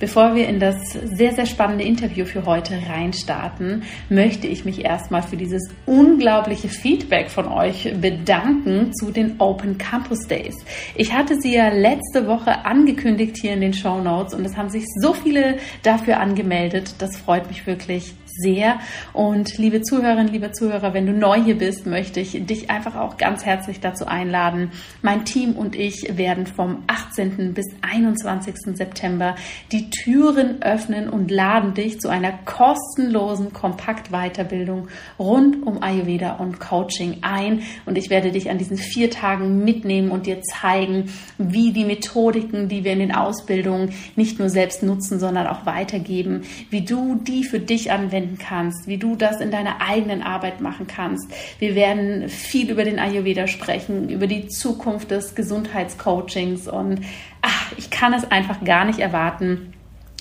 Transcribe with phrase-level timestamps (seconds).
[0.00, 5.22] Bevor wir in das sehr, sehr spannende Interview für heute reinstarten, möchte ich mich erstmal
[5.22, 10.54] für dieses unglaubliche Feedback von euch bedanken zu den Open Campus Days.
[10.94, 14.70] Ich hatte sie ja letzte Woche angekündigt hier in den Show Notes und es haben
[14.70, 16.94] sich so viele dafür angemeldet.
[16.98, 18.80] Das freut mich wirklich sehr.
[19.12, 23.16] Und liebe Zuhörerinnen, liebe Zuhörer, wenn du neu hier bist, möchte ich dich einfach auch
[23.16, 24.72] ganz herzlich dazu einladen.
[25.02, 27.54] Mein Team und ich werden vom 18.
[27.54, 28.54] bis 21.
[28.74, 29.36] September
[29.72, 37.18] die Türen öffnen und laden dich zu einer kostenlosen Kompakt-Weiterbildung rund um Ayurveda und Coaching
[37.22, 37.62] ein.
[37.86, 42.68] Und ich werde dich an diesen vier Tagen mitnehmen und dir zeigen, wie die Methodiken,
[42.68, 47.44] die wir in den Ausbildungen nicht nur selbst nutzen, sondern auch weitergeben, wie du die
[47.44, 51.28] für dich anwenden anwenden kannst, wie du das in deiner eigenen Arbeit machen kannst.
[51.58, 57.00] Wir werden viel über den Ayurveda sprechen, über die Zukunft des Gesundheitscoachings und
[57.42, 59.72] ach, ich kann es einfach gar nicht erwarten,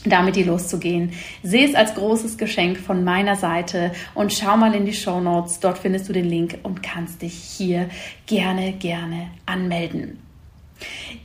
[0.05, 1.13] damit hier loszugehen.
[1.43, 5.61] Sehe es als großes Geschenk von meiner Seite und schau mal in die Show Notes.
[5.61, 7.87] Dort findest du den Link und kannst dich hier
[8.25, 10.22] gerne, gerne anmelden.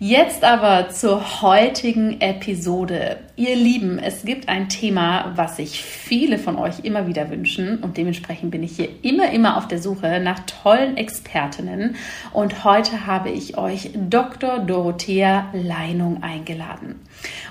[0.01, 3.19] Jetzt aber zur heutigen Episode.
[3.37, 7.97] Ihr Lieben, es gibt ein Thema, was sich viele von euch immer wieder wünschen und
[7.97, 11.97] dementsprechend bin ich hier immer, immer auf der Suche nach tollen Expertinnen
[12.33, 14.61] und heute habe ich euch Dr.
[14.61, 17.01] Dorothea Leinung eingeladen.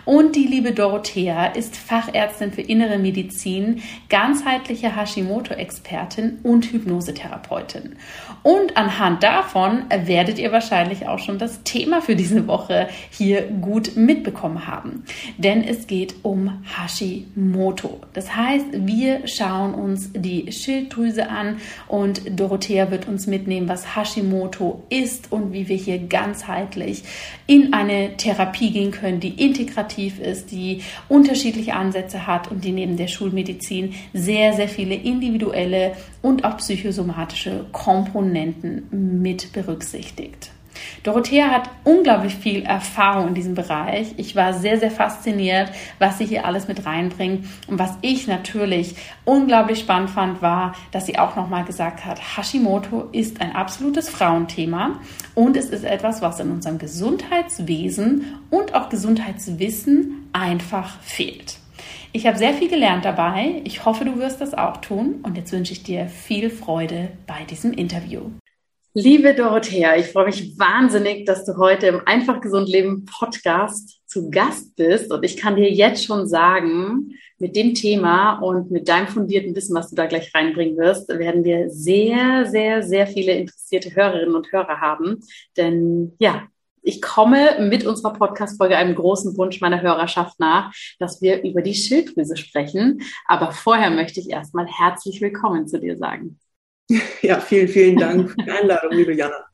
[0.06, 7.98] Und die liebe Dorothea ist Fachärztin für innere Medizin, ganzheitliche Hashimoto-Expertin und Hypnosetherapeutin.
[8.42, 13.98] Und anhand davon werdet ihr wahrscheinlich auch schon das Thema für diese Woche hier gut
[13.98, 15.04] mitbekommen haben.
[15.38, 18.00] Denn es geht um Hashimoto.
[18.14, 21.58] Das heißt, wir schauen uns die Schilddrüse an
[21.90, 27.04] und Dorothea wird uns mitnehmen, was Hashimoto ist und wie wir hier ganzheitlich
[27.46, 32.98] in eine Therapie gehen können, die integrativ ist, die unterschiedliche Ansätze hat und die neben
[32.98, 40.52] der Schulmedizin sehr, sehr viele individuelle und auch psychosomatische Komponenten mit berücksichtigt.
[41.04, 44.14] Dorothea hat unglaublich viel Erfahrung in diesem Bereich.
[44.18, 47.46] Ich war sehr, sehr fasziniert, was sie hier alles mit reinbringt.
[47.68, 48.96] Und was ich natürlich
[49.26, 55.00] unglaublich spannend fand, war, dass sie auch nochmal gesagt hat, Hashimoto ist ein absolutes Frauenthema
[55.36, 61.60] und es ist etwas, was in unserem Gesundheitswesen und auch Gesundheitswissen einfach fehlt.
[62.14, 63.62] Ich habe sehr viel gelernt dabei.
[63.64, 65.20] Ich hoffe, du wirst das auch tun.
[65.24, 68.32] Und jetzt wünsche ich dir viel Freude bei diesem Interview.
[69.00, 74.32] Liebe Dorothea, ich freue mich wahnsinnig, dass du heute im Einfach Gesund Leben Podcast zu
[74.32, 75.12] Gast bist.
[75.12, 79.76] Und ich kann dir jetzt schon sagen, mit dem Thema und mit deinem fundierten Wissen,
[79.76, 84.52] was du da gleich reinbringen wirst, werden wir sehr, sehr, sehr viele interessierte Hörerinnen und
[84.52, 85.20] Hörer haben.
[85.58, 86.48] Denn ja,
[86.82, 91.76] ich komme mit unserer Podcast-Folge einem großen Wunsch meiner Hörerschaft nach, dass wir über die
[91.76, 93.04] Schilddrüse sprechen.
[93.28, 96.40] Aber vorher möchte ich erstmal herzlich willkommen zu dir sagen.
[97.22, 99.46] Ja, vielen, vielen Dank für die Einladung, liebe Jana.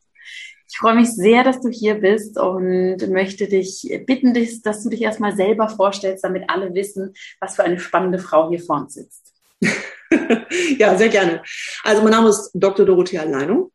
[0.70, 4.34] Ich freue mich sehr, dass du hier bist und möchte dich bitten,
[4.64, 8.60] dass du dich erstmal selber vorstellst, damit alle wissen, was für eine spannende Frau hier
[8.60, 9.34] vor uns sitzt.
[10.80, 11.44] ja, sehr gerne.
[11.84, 12.86] Also mein Name ist Dr.
[12.86, 13.72] Dorothea Leinung.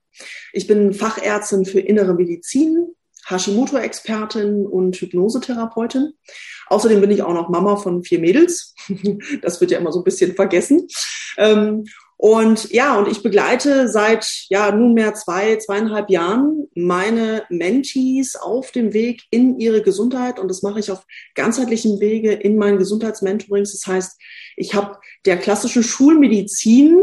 [0.53, 2.89] Ich bin Fachärztin für innere Medizin,
[3.27, 6.15] Hashimoto-Expertin und Hypnosetherapeutin.
[6.67, 8.75] Außerdem bin ich auch noch Mama von vier Mädels.
[9.43, 10.89] Das wird ja immer so ein bisschen vergessen.
[12.21, 18.93] Und ja, und ich begleite seit ja nunmehr zwei, zweieinhalb Jahren meine Mentees auf dem
[18.93, 20.41] Weg in ihre Gesundheit.
[20.41, 21.07] Und das mache ich auf
[21.37, 23.71] ganzheitlichem Wege in meinen Gesundheitsmentorings.
[23.71, 24.21] Das heißt,
[24.57, 27.01] ich habe der klassischen Schulmedizin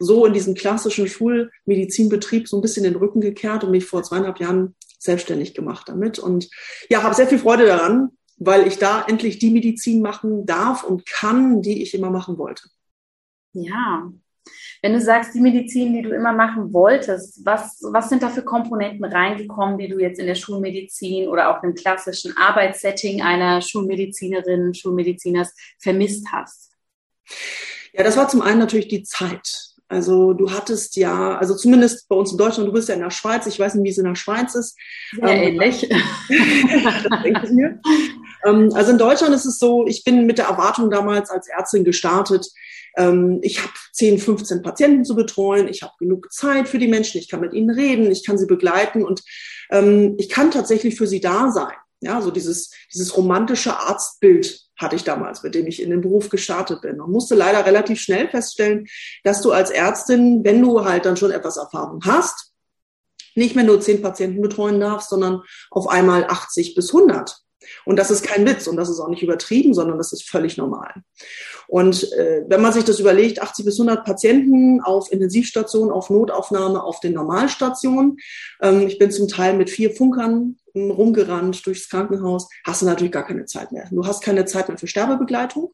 [0.00, 4.40] so in diesem klassischen Schulmedizinbetrieb so ein bisschen den Rücken gekehrt und mich vor zweieinhalb
[4.40, 6.18] Jahren selbstständig gemacht damit.
[6.18, 6.50] Und
[6.90, 11.06] ja, habe sehr viel Freude daran, weil ich da endlich die Medizin machen darf und
[11.06, 12.64] kann, die ich immer machen wollte.
[13.52, 14.10] Ja,
[14.82, 18.42] wenn du sagst, die Medizin, die du immer machen wolltest, was, was sind da für
[18.42, 24.74] Komponenten reingekommen, die du jetzt in der Schulmedizin oder auch im klassischen Arbeitssetting einer Schulmedizinerin,
[24.74, 26.72] Schulmediziners vermisst hast?
[27.92, 29.76] Ja, das war zum einen natürlich die Zeit.
[29.88, 33.10] Also du hattest ja, also zumindest bei uns in Deutschland, du bist ja in der
[33.10, 34.76] Schweiz, ich weiß nicht, wie es in der Schweiz ist.
[35.12, 35.88] Sehr ähm, ähnlich.
[35.88, 37.80] das denke ich mir.
[38.44, 41.84] Ähm, also in Deutschland ist es so, ich bin mit der Erwartung damals als Ärztin
[41.84, 42.48] gestartet,
[42.96, 47.18] ähm, ich habe 10, 15 Patienten zu betreuen, ich habe genug Zeit für die Menschen,
[47.18, 49.22] ich kann mit ihnen reden, ich kann sie begleiten und
[49.70, 51.74] ähm, ich kann tatsächlich für sie da sein.
[52.00, 56.28] Ja, so dieses, dieses romantische Arztbild hatte ich damals, mit dem ich in den Beruf
[56.28, 58.86] gestartet bin und musste leider relativ schnell feststellen,
[59.24, 62.52] dass du als Ärztin, wenn du halt dann schon etwas Erfahrung hast,
[63.34, 67.38] nicht mehr nur zehn Patienten betreuen darfst, sondern auf einmal 80 bis 100.
[67.84, 70.56] Und das ist kein Witz und das ist auch nicht übertrieben, sondern das ist völlig
[70.56, 70.94] normal.
[71.68, 76.82] Und äh, wenn man sich das überlegt, 80 bis 100 Patienten auf Intensivstationen, auf Notaufnahme,
[76.82, 78.18] auf den Normalstationen.
[78.62, 83.26] Ähm, ich bin zum Teil mit vier Funkern rumgerannt durchs Krankenhaus, hast du natürlich gar
[83.26, 83.88] keine Zeit mehr.
[83.90, 85.72] Du hast keine Zeit mehr für Sterbebegleitung.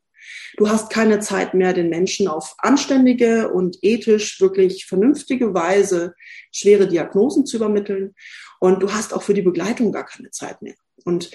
[0.57, 6.15] Du hast keine Zeit mehr, den Menschen auf anständige und ethisch wirklich vernünftige Weise
[6.53, 8.15] schwere Diagnosen zu übermitteln.
[8.61, 10.75] Und du hast auch für die Begleitung gar keine Zeit mehr.
[11.05, 11.31] Und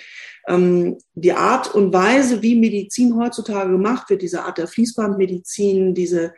[0.48, 6.34] ähm, die Art und Weise, wie Medizin heutzutage gemacht wird, diese Art der Fließbandmedizin, diese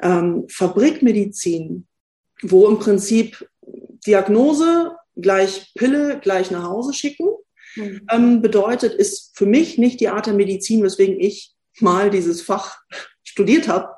[0.00, 1.86] ähm, Fabrikmedizin,
[2.42, 3.48] wo im Prinzip
[4.06, 7.28] Diagnose gleich Pille gleich nach Hause schicken,
[7.76, 8.06] mhm.
[8.10, 12.78] ähm, bedeutet, ist für mich nicht die Art der Medizin, weswegen ich mal dieses Fach
[13.22, 13.88] studiert habe,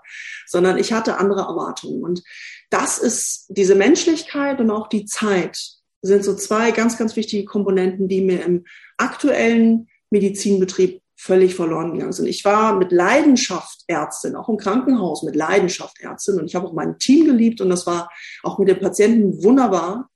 [0.47, 2.05] sondern ich hatte andere Erwartungen.
[2.05, 2.23] Und
[2.71, 5.59] das ist diese Menschlichkeit und auch die Zeit,
[6.03, 8.65] sind so zwei ganz, ganz wichtige Komponenten, die mir im
[8.97, 12.27] aktuellen Medizinbetrieb völlig verloren gegangen sind.
[12.27, 16.73] Ich war mit Leidenschaft Ärztin, auch im Krankenhaus mit Leidenschaft Ärztin und ich habe auch
[16.73, 18.11] mein Team geliebt und das war
[18.43, 20.11] auch mit den Patienten wunderbar.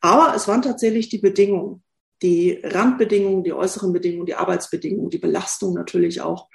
[0.00, 1.82] Aber es waren tatsächlich die Bedingungen,
[2.22, 6.48] die Randbedingungen, die äußeren Bedingungen, die Arbeitsbedingungen, die Belastung natürlich auch,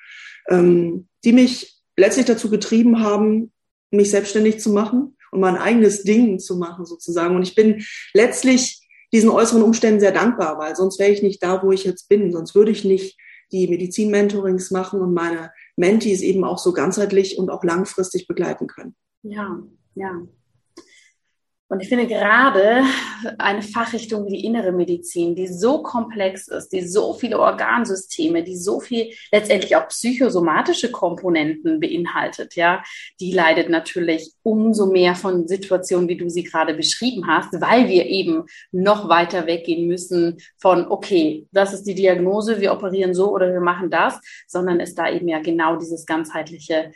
[0.50, 3.52] ähm, die mich letztlich dazu getrieben haben,
[3.92, 7.36] mich selbstständig zu machen und mein eigenes Ding zu machen sozusagen.
[7.36, 7.84] Und ich bin
[8.14, 12.10] letztlich diesen äußeren Umständen sehr dankbar, weil sonst wäre ich nicht da, wo ich jetzt
[12.10, 12.32] bin.
[12.32, 13.18] Sonst würde ich nicht
[13.52, 18.96] die Medizin-Mentorings machen und meine Mentees eben auch so ganzheitlich und auch langfristig begleiten können.
[19.24, 19.62] Ja,
[19.96, 20.28] ja.
[21.70, 22.84] Und ich finde gerade
[23.40, 28.56] eine Fachrichtung wie die innere Medizin, die so komplex ist, die so viele Organsysteme, die
[28.56, 32.82] so viel letztendlich auch psychosomatische Komponenten beinhaltet, ja,
[33.20, 38.06] die leidet natürlich umso mehr von Situationen, wie du sie gerade beschrieben hast, weil wir
[38.06, 43.52] eben noch weiter weggehen müssen von, okay, das ist die Diagnose, wir operieren so oder
[43.52, 46.94] wir machen das, sondern es da eben ja genau dieses ganzheitliche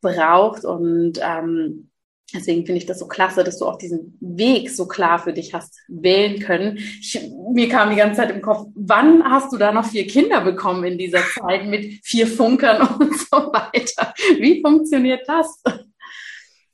[0.00, 0.64] braucht.
[0.64, 1.90] Und ähm,
[2.32, 5.54] Deswegen finde ich das so klasse, dass du auch diesen Weg so klar für dich
[5.54, 6.78] hast wählen können.
[6.78, 7.20] Ich,
[7.52, 10.84] mir kam die ganze Zeit im Kopf, wann hast du da noch vier Kinder bekommen
[10.84, 14.14] in dieser Zeit mit vier Funkern und so weiter?
[14.38, 15.62] Wie funktioniert das?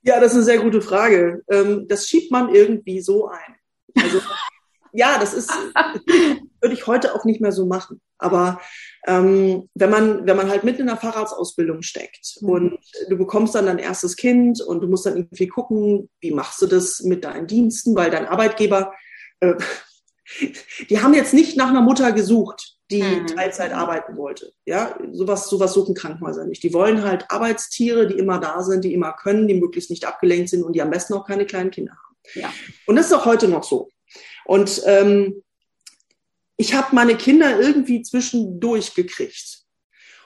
[0.03, 1.43] Ja, das ist eine sehr gute Frage.
[1.51, 3.57] Ähm, das schiebt man irgendwie so ein.
[4.03, 4.21] Also,
[4.93, 5.53] ja, das ist,
[6.61, 8.01] würde ich heute auch nicht mehr so machen.
[8.17, 8.61] Aber
[9.07, 12.49] ähm, wenn man, wenn man halt mitten in der Fahrradsausbildung steckt mhm.
[12.49, 16.61] und du bekommst dann dein erstes Kind und du musst dann irgendwie gucken, wie machst
[16.61, 18.93] du das mit deinen Diensten, weil dein Arbeitgeber,
[19.41, 19.55] äh,
[20.91, 23.27] die haben jetzt nicht nach einer Mutter gesucht, die mhm.
[23.27, 24.53] Teilzeit arbeiten wollte.
[24.67, 26.63] Ja, sowas, sowas suchen Krankenhäuser nicht.
[26.63, 30.51] Die wollen halt Arbeitstiere, die immer da sind, die immer können, die möglichst nicht abgelenkt
[30.51, 32.17] sind und die am besten auch keine kleinen Kinder haben.
[32.35, 32.53] Ja.
[32.87, 33.89] Und das ist auch heute noch so.
[34.45, 35.43] Und ähm,
[36.61, 39.63] ich habe meine Kinder irgendwie zwischendurch gekriegt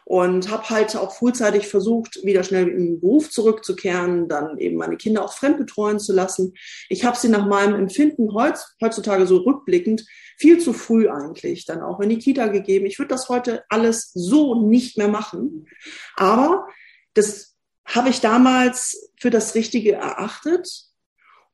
[0.05, 4.97] und habe halt auch frühzeitig versucht, wieder schnell in den Beruf zurückzukehren, dann eben meine
[4.97, 6.55] Kinder auch fremd betreuen zu lassen.
[6.89, 10.05] Ich habe sie nach meinem Empfinden heutzutage so rückblickend
[10.37, 12.87] viel zu früh eigentlich dann auch in die Kita gegeben.
[12.87, 15.69] Ich würde das heute alles so nicht mehr machen,
[16.17, 16.67] aber
[17.15, 20.89] das habe ich damals für das Richtige erachtet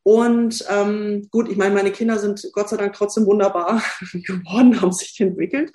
[0.03, 4.93] und ähm, gut, ich meine, meine Kinder sind Gott sei Dank trotzdem wunderbar geworden, haben
[4.93, 5.71] sich entwickelt.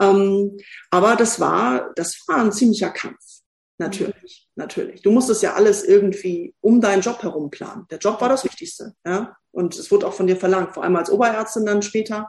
[0.00, 0.56] Ähm,
[0.90, 3.18] aber das war, das war ein ziemlicher Kampf.
[3.80, 5.02] Natürlich, natürlich.
[5.02, 7.86] Du musstest ja alles irgendwie um deinen Job herum planen.
[7.90, 9.36] Der Job war das Wichtigste, ja.
[9.52, 12.28] Und es wurde auch von dir verlangt, vor allem als Oberärztin dann später.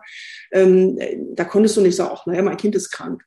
[0.52, 0.98] Ähm,
[1.36, 3.24] da konntest du nicht sagen, ach, naja, mein Kind ist krank.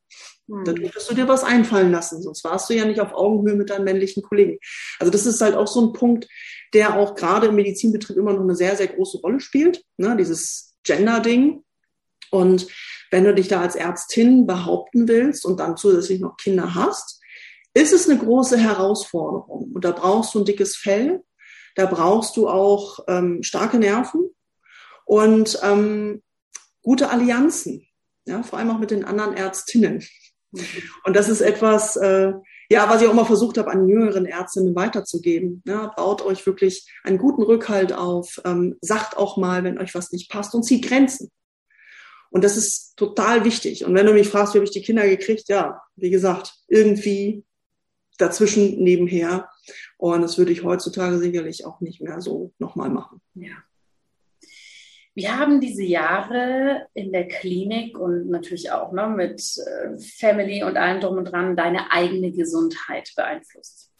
[0.47, 0.64] Mhm.
[0.64, 3.71] Da durftest du dir was einfallen lassen, sonst warst du ja nicht auf Augenhöhe mit
[3.71, 4.59] deinen männlichen Kollegen.
[4.99, 6.28] Also das ist halt auch so ein Punkt,
[6.72, 10.74] der auch gerade im Medizinbetrieb immer noch eine sehr, sehr große Rolle spielt, ne, dieses
[10.84, 11.62] Gender-Ding.
[12.30, 12.66] Und
[13.10, 17.20] wenn du dich da als Ärztin behaupten willst und dann zusätzlich noch Kinder hast,
[17.74, 19.72] ist es eine große Herausforderung.
[19.72, 21.22] Und da brauchst du ein dickes Fell,
[21.74, 24.30] da brauchst du auch ähm, starke Nerven
[25.04, 26.22] und ähm,
[26.82, 27.86] gute Allianzen,
[28.26, 30.04] ja, vor allem auch mit den anderen Ärztinnen.
[30.52, 30.66] Mhm.
[31.04, 32.32] Und das ist etwas, äh,
[32.71, 35.62] ja, was ich auch immer versucht habe, an jüngeren Ärztinnen weiterzugeben.
[35.66, 40.12] Ja, baut euch wirklich einen guten Rückhalt auf, ähm, sagt auch mal, wenn euch was
[40.12, 41.31] nicht passt und zieht Grenzen.
[42.31, 43.85] Und das ist total wichtig.
[43.85, 47.45] Und wenn du mich fragst, wie habe ich die Kinder gekriegt, ja, wie gesagt, irgendwie
[48.16, 49.50] dazwischen nebenher.
[49.99, 53.21] Und das würde ich heutzutage sicherlich auch nicht mehr so nochmal machen.
[53.35, 53.57] Ja.
[55.14, 60.76] Wie haben diese Jahre in der Klinik und natürlich auch ne, mit äh, Family und
[60.76, 63.90] allem drum und dran deine eigene Gesundheit beeinflusst?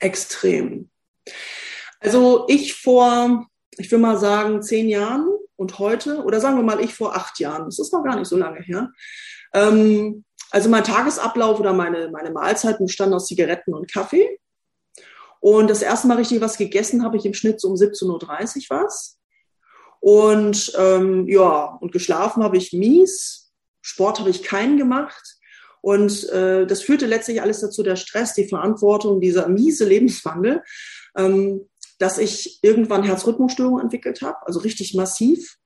[0.00, 0.90] Extrem.
[2.00, 3.46] Also ich vor,
[3.78, 7.38] ich will mal sagen, zehn Jahren und heute, oder sagen wir mal ich vor acht
[7.40, 8.90] Jahren, das ist noch gar nicht so lange her.
[9.54, 14.38] Ähm, also mein Tagesablauf oder meine, meine Mahlzeiten bestanden aus Zigaretten und Kaffee.
[15.40, 18.82] Und das erste Mal richtig was gegessen habe ich im Schnitt so um 17.30 Uhr
[18.82, 19.18] was.
[20.04, 23.54] Und ähm, ja, und geschlafen habe ich mies.
[23.80, 25.38] Sport habe ich keinen gemacht.
[25.80, 30.62] Und äh, das führte letztlich alles dazu, der Stress, die Verantwortung, dieser miese Lebenswandel,
[31.16, 35.56] ähm, dass ich irgendwann Herzrhythmusstörungen entwickelt habe, also richtig massiv,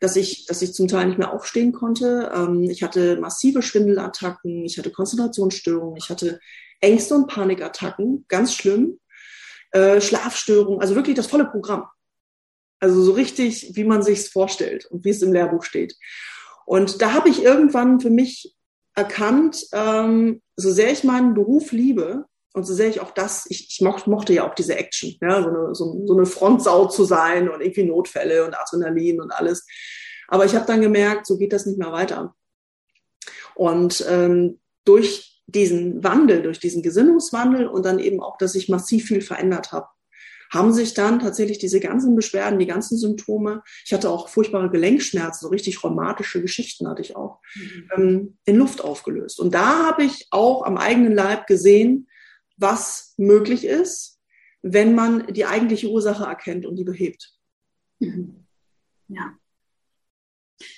[0.00, 2.30] dass ich, dass ich zum Teil nicht mehr aufstehen konnte.
[2.34, 6.38] Ähm, ich hatte massive Schwindelattacken, ich hatte Konzentrationsstörungen, ich hatte
[6.82, 9.00] Ängste und Panikattacken, ganz schlimm.
[9.70, 11.86] Äh, Schlafstörungen, also wirklich das volle Programm.
[12.80, 15.96] Also so richtig, wie man sich's vorstellt und wie es im Lehrbuch steht.
[16.66, 18.54] Und da habe ich irgendwann für mich
[18.94, 23.68] erkannt, ähm, so sehr ich meinen Beruf liebe und so sehr ich auch das, ich,
[23.70, 27.04] ich mochte, mochte ja auch diese Action, ja, so eine, so, so eine Frontsau zu
[27.04, 29.66] sein und irgendwie Notfälle und Adrenalin und alles.
[30.28, 32.34] Aber ich habe dann gemerkt, so geht das nicht mehr weiter.
[33.54, 39.06] Und ähm, durch diesen Wandel, durch diesen Gesinnungswandel und dann eben auch, dass ich massiv
[39.06, 39.88] viel verändert habe,
[40.56, 45.46] haben sich dann tatsächlich diese ganzen Beschwerden, die ganzen Symptome, ich hatte auch furchtbare Gelenkschmerzen,
[45.46, 47.90] so richtig rheumatische Geschichten hatte ich auch, mhm.
[47.96, 49.38] ähm, in Luft aufgelöst.
[49.40, 52.08] Und da habe ich auch am eigenen Leib gesehen,
[52.56, 54.18] was möglich ist,
[54.62, 57.32] wenn man die eigentliche Ursache erkennt und die behebt.
[58.00, 58.46] Mhm.
[59.08, 59.34] Ja.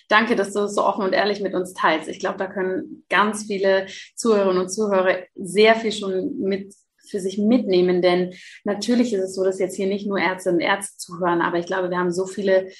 [0.08, 2.08] Danke, dass du es so offen und ehrlich mit uns teilst.
[2.08, 6.74] Ich glaube, da können ganz viele Zuhörerinnen und Zuhörer sehr viel schon mit
[7.10, 8.02] für sich mitnehmen.
[8.02, 8.34] Denn
[8.64, 11.66] natürlich ist es so, dass jetzt hier nicht nur Ärzte und Ärzte zuhören, aber ich
[11.66, 12.70] glaube, wir haben so viele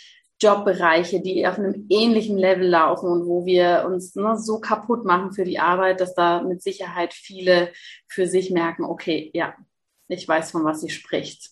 [0.41, 5.33] Jobbereiche, die auf einem ähnlichen Level laufen und wo wir uns ne, so kaputt machen
[5.33, 7.73] für die Arbeit, dass da mit Sicherheit viele
[8.07, 9.55] für sich merken, okay, ja,
[10.07, 11.51] ich weiß, von was sie spricht.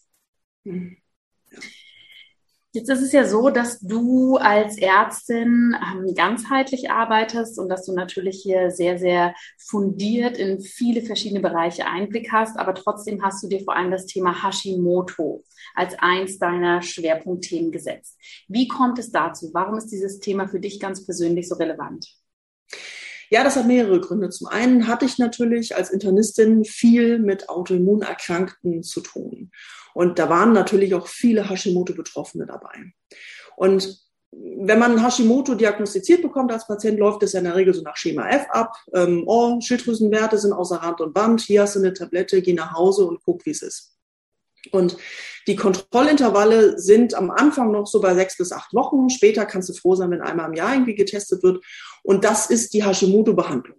[0.65, 0.99] Mhm.
[2.77, 7.95] Jetzt ist es ja so, dass du als Ärztin ähm, ganzheitlich arbeitest und dass du
[7.95, 13.49] natürlich hier sehr, sehr fundiert in viele verschiedene Bereiche Einblick hast, aber trotzdem hast du
[13.49, 15.43] dir vor allem das Thema Hashimoto
[15.75, 18.19] als eins deiner Schwerpunktthemen gesetzt.
[18.47, 19.49] Wie kommt es dazu?
[19.55, 22.07] Warum ist dieses Thema für dich ganz persönlich so relevant?
[23.31, 24.29] Ja, das hat mehrere Gründe.
[24.29, 29.51] Zum einen hatte ich natürlich als Internistin viel mit Autoimmunerkrankten zu tun.
[29.97, 32.93] Und da waren natürlich auch viele Hashimoto-Betroffene dabei.
[33.57, 33.99] Und
[34.31, 37.97] wenn man Hashimoto diagnostiziert bekommt als Patient, läuft es ja in der Regel so nach
[37.97, 38.77] Schema F ab.
[38.93, 41.41] Ähm, oh, Schilddrüsenwerte sind außer Rand und Band.
[41.41, 43.97] Hier hast du eine Tablette, geh nach Hause und guck, wie es ist.
[44.71, 44.99] Und
[45.47, 49.09] die Kontrollintervalle sind am Anfang noch so bei sechs bis acht Wochen.
[49.09, 51.65] Später kannst du froh sein, wenn einmal im Jahr irgendwie getestet wird.
[52.03, 53.79] Und das ist die Hashimoto-Behandlung.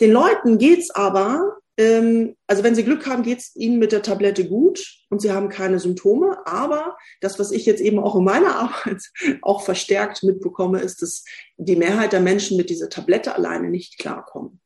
[0.00, 4.82] Den Leuten geht's aber, also wenn sie Glück haben, geht's ihnen mit der Tablette gut
[5.10, 6.38] und sie haben keine Symptome.
[6.46, 9.02] Aber das, was ich jetzt eben auch in meiner Arbeit
[9.42, 11.24] auch verstärkt mitbekomme, ist, dass
[11.58, 14.60] die Mehrheit der Menschen mit dieser Tablette alleine nicht klarkommen.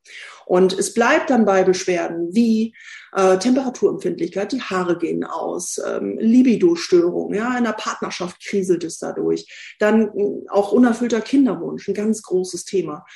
[0.50, 2.75] Und es bleibt dann bei Beschwerden wie
[3.12, 9.47] äh, Temperaturempfindlichkeit, die Haare gehen aus, ähm, Libido-Störung, ja, in der Partnerschaft kriselt es dadurch.
[9.78, 13.07] Dann äh, auch unerfüllter Kinderwunsch, ein ganz großes Thema.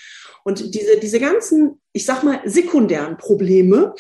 [0.45, 3.97] Und diese, diese ganzen, ich sag mal, sekundären Probleme,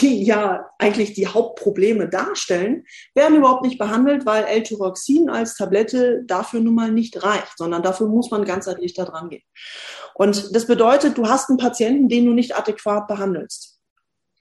[0.00, 2.84] die ja eigentlich die Hauptprobleme darstellen,
[3.14, 8.08] werden überhaupt nicht behandelt, weil L-Tyroxin als Tablette dafür nun mal nicht reicht, sondern dafür
[8.08, 9.42] muss man ganzheitlich da dran gehen.
[10.14, 13.78] Und das bedeutet, du hast einen Patienten, den du nicht adäquat behandelst.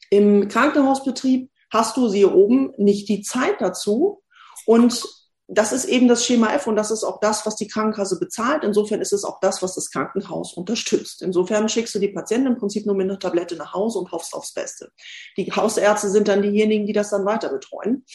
[0.09, 4.21] Im Krankenhausbetrieb hast du, siehe oben, nicht die Zeit dazu
[4.65, 5.03] und
[5.47, 8.63] das ist eben das Schema F und das ist auch das, was die Krankenkasse bezahlt.
[8.63, 11.21] Insofern ist es auch das, was das Krankenhaus unterstützt.
[11.21, 14.33] Insofern schickst du die Patienten im Prinzip nur mit einer Tablette nach Hause und hoffst
[14.33, 14.91] aufs Beste.
[15.37, 18.05] Die Hausärzte sind dann diejenigen, die das dann weiter betreuen.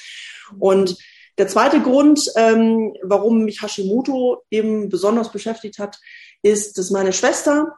[0.58, 0.96] Und
[1.38, 6.00] der zweite Grund, ähm, warum mich Hashimoto eben besonders beschäftigt hat,
[6.42, 7.76] ist, dass meine Schwester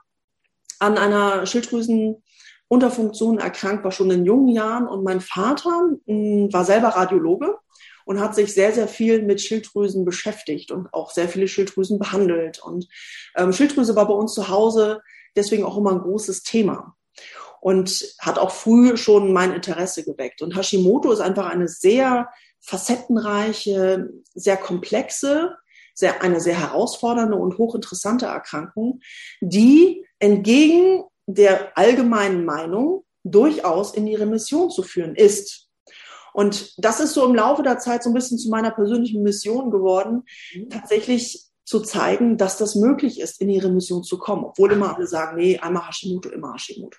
[0.78, 4.88] an einer Schilddrüsenunterfunktion erkrankt war, schon in jungen Jahren.
[4.88, 6.14] Und mein Vater mh,
[6.46, 7.58] hm, war selber Radiologe
[8.04, 12.62] und hat sich sehr, sehr viel mit Schilddrüsen beschäftigt und auch sehr viele Schilddrüsen behandelt.
[12.62, 12.88] Und
[13.36, 15.00] ähm, Schilddrüse war bei uns zu Hause
[15.36, 16.96] deswegen auch immer ein großes Thema
[17.60, 20.42] und hat auch früh schon mein Interesse geweckt.
[20.42, 22.28] Und Hashimoto ist einfach eine sehr
[22.60, 25.56] facettenreiche, sehr komplexe,
[25.94, 29.00] sehr, eine sehr herausfordernde und hochinteressante Erkrankung,
[29.40, 35.68] die entgegen der allgemeinen Meinung durchaus in die Remission zu führen ist.
[36.32, 39.70] Und das ist so im Laufe der Zeit so ein bisschen zu meiner persönlichen Mission
[39.70, 40.24] geworden,
[40.54, 40.70] mhm.
[40.70, 45.06] tatsächlich zu zeigen, dass das möglich ist, in ihre Mission zu kommen, obwohl immer alle
[45.06, 46.98] sagen, nee, einmal Hashimoto, immer Hashimoto.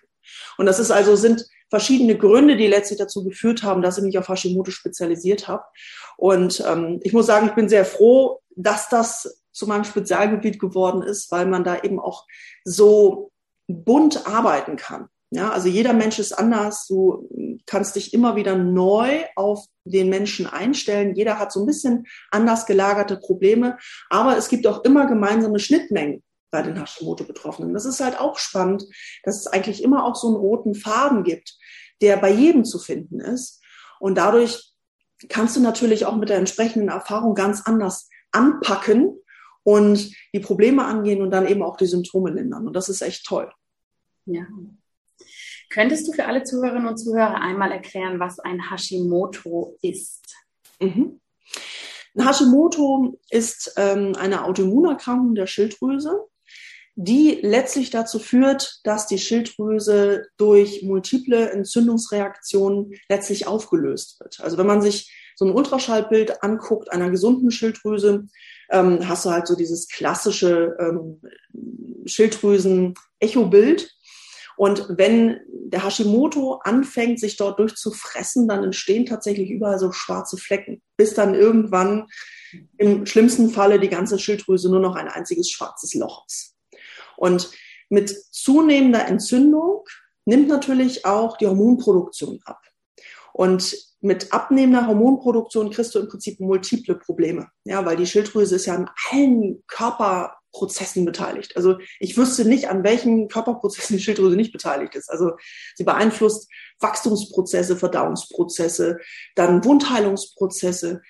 [0.58, 4.18] Und das ist also, sind verschiedene Gründe, die letztlich dazu geführt haben, dass ich mich
[4.18, 5.63] auf Hashimoto spezialisiert habe.
[6.18, 11.02] Und ähm, ich muss sagen, ich bin sehr froh, dass das zu meinem Spezialgebiet geworden
[11.02, 12.25] ist, weil man da eben auch
[12.63, 13.32] so
[13.68, 15.10] bunt arbeiten kann.
[15.36, 16.86] Ja, also jeder Mensch ist anders.
[16.86, 17.28] Du
[17.66, 21.16] kannst dich immer wieder neu auf den Menschen einstellen.
[21.16, 23.80] Jeder hat so ein bisschen anders gelagerte Probleme,
[24.12, 26.22] aber es gibt auch immer gemeinsame Schnittmengen
[26.52, 27.74] bei den Hashimoto-Betroffenen.
[27.74, 28.86] Das ist halt auch spannend,
[29.24, 31.58] dass es eigentlich immer auch so einen roten Faden gibt,
[32.00, 33.60] der bei jedem zu finden ist.
[34.00, 34.75] Und dadurch
[35.30, 39.18] kannst du natürlich auch mit der entsprechenden Erfahrung ganz anders anpacken
[39.63, 42.68] und die Probleme angehen und dann eben auch die Symptome lindern.
[42.68, 43.52] Und das ist echt toll.
[44.28, 44.46] Ja.
[45.74, 50.22] Könntest du für alle Zuhörerinnen und Zuhörer einmal erklären, was ein Hashimoto ist?
[50.80, 51.20] Mhm.
[52.15, 56.27] Ein Hashimoto ist ähm, eine Autoimmunerkrankung der Schilddrüse,
[56.94, 64.42] die letztlich dazu führt, dass die Schilddrüse durch multiple Entzündungsreaktionen letztlich aufgelöst wird.
[64.42, 68.27] Also wenn man sich so ein Ultraschallbild anguckt einer gesunden Schilddrüse,
[68.70, 71.20] ähm, hast du halt so dieses klassische ähm,
[72.06, 73.89] Schilddrüsen-Echo-Bild.
[74.57, 80.81] Und wenn der Hashimoto anfängt, sich dort durchzufressen, dann entstehen tatsächlich überall so schwarze Flecken,
[80.98, 82.07] bis dann irgendwann
[82.77, 86.55] im schlimmsten Falle die ganze Schilddrüse nur noch ein einziges schwarzes Loch ist.
[87.17, 87.51] Und
[87.89, 89.86] mit zunehmender Entzündung
[90.25, 92.62] nimmt natürlich auch die Hormonproduktion ab.
[93.33, 97.48] Und mit abnehmender Hormonproduktion kriegst du im Prinzip multiple Probleme.
[97.65, 99.63] Ja, weil die Schilddrüse ist ja an allen
[100.53, 101.57] Körperprozessen beteiligt.
[101.57, 105.10] Also ich wüsste nicht, an welchen Körperprozessen die Schilddrüse nicht beteiligt ist.
[105.10, 105.31] Also
[105.75, 109.00] sie beeinflusst Wachstumsprozesse, Verdauungsprozesse,
[109.36, 111.01] dann Wundheilungsprozesse,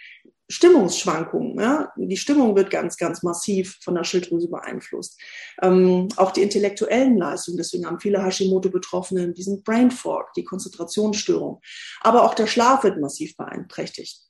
[0.49, 1.59] Stimmungsschwankungen.
[1.59, 1.91] Ja?
[1.97, 5.19] Die Stimmung wird ganz, ganz massiv von der Schilddrüse beeinflusst.
[5.61, 11.61] Ähm, auch die intellektuellen Leistungen, deswegen haben viele Hashimoto-Betroffene diesen Brain Fog, die Konzentrationsstörung.
[12.01, 14.21] Aber auch der Schlaf wird massiv beeinträchtigt.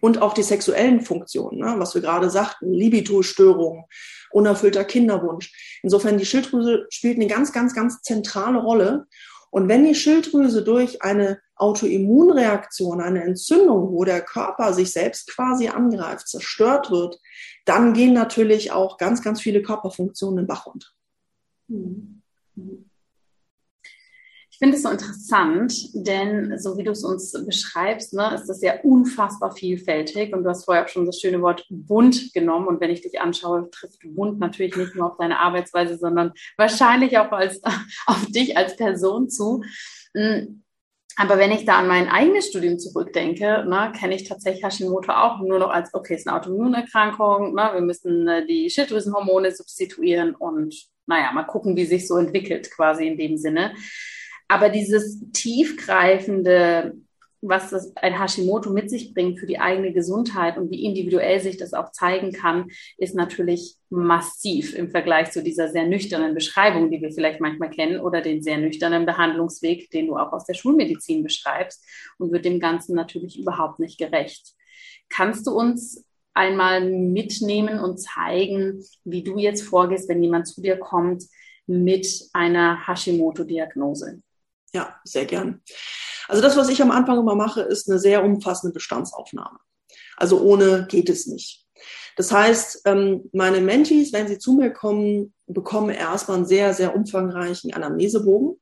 [0.00, 1.74] Und auch die sexuellen Funktionen, ne?
[1.78, 3.84] was wir gerade sagten, Libido-Störungen,
[4.30, 5.80] unerfüllter Kinderwunsch.
[5.82, 9.06] Insofern, die Schilddrüse spielt eine ganz, ganz, ganz zentrale Rolle.
[9.50, 15.68] Und wenn die Schilddrüse durch eine Autoimmunreaktion, eine Entzündung, wo der Körper sich selbst quasi
[15.68, 17.18] angreift, zerstört wird,
[17.64, 20.88] dann gehen natürlich auch ganz, ganz viele Körperfunktionen in Bach runter.
[21.68, 22.22] Mhm.
[24.58, 28.60] Ich finde es so interessant, denn so wie du es uns beschreibst, ne, ist das
[28.60, 30.34] ja unfassbar vielfältig.
[30.34, 32.66] Und du hast vorher auch schon das schöne Wort bunt genommen.
[32.66, 37.16] Und wenn ich dich anschaue, trifft bunt natürlich nicht nur auf deine Arbeitsweise, sondern wahrscheinlich
[37.18, 37.62] auch als,
[38.06, 39.62] auf dich als Person zu.
[40.16, 40.64] Hm,
[41.14, 45.38] aber wenn ich da an mein eigenes Studium zurückdenke, ne, kenne ich tatsächlich Hashimoto auch
[45.38, 50.34] nur noch als, okay, es ist eine Autoimmunerkrankung, ne, wir müssen äh, die Schilddrüsenhormone substituieren
[50.34, 50.74] und
[51.06, 53.72] naja, mal gucken, wie sich so entwickelt quasi in dem Sinne.
[54.48, 56.94] Aber dieses tiefgreifende
[57.40, 61.56] was das ein Hashimoto mit sich bringt für die eigene Gesundheit und wie individuell sich
[61.56, 67.00] das auch zeigen kann, ist natürlich massiv im Vergleich zu dieser sehr nüchternen Beschreibung, die
[67.00, 71.22] wir vielleicht manchmal kennen, oder den sehr nüchternen Behandlungsweg, den du auch aus der Schulmedizin
[71.22, 71.84] beschreibst
[72.18, 74.54] und wird dem Ganzen natürlich überhaupt nicht gerecht.
[75.08, 80.76] Kannst du uns einmal mitnehmen und zeigen, wie du jetzt vorgehst, wenn jemand zu dir
[80.76, 81.24] kommt
[81.66, 84.22] mit einer Hashimoto-Diagnose?
[84.72, 85.62] Ja, sehr gern.
[86.28, 89.58] Also das, was ich am Anfang immer mache, ist eine sehr umfassende Bestandsaufnahme.
[90.16, 91.64] Also ohne geht es nicht.
[92.16, 96.94] Das heißt, ähm, meine Mentees, wenn sie zu mir kommen, bekommen erstmal einen sehr, sehr
[96.94, 98.60] umfangreichen Anamnesebogen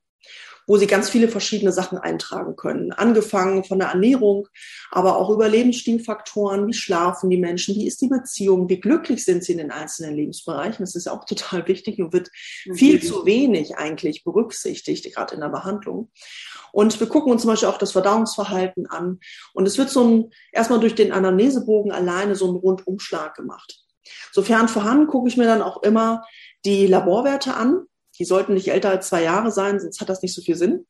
[0.66, 2.92] wo sie ganz viele verschiedene Sachen eintragen können.
[2.92, 4.48] Angefangen von der Ernährung,
[4.90, 9.44] aber auch über Lebensstilfaktoren, wie schlafen die Menschen, wie ist die Beziehung, wie glücklich sind
[9.44, 10.84] sie in den einzelnen Lebensbereichen.
[10.84, 12.30] Das ist ja auch total wichtig und wird
[12.74, 16.10] viel zu wenig eigentlich berücksichtigt, gerade in der Behandlung.
[16.72, 19.20] Und wir gucken uns zum Beispiel auch das Verdauungsverhalten an.
[19.54, 23.80] Und es wird so ein, erstmal durch den Anamnesebogen alleine so ein Rundumschlag gemacht.
[24.32, 26.24] Sofern vorhanden, gucke ich mir dann auch immer
[26.64, 27.86] die Laborwerte an.
[28.18, 30.86] Die sollten nicht älter als zwei Jahre sein, sonst hat das nicht so viel Sinn.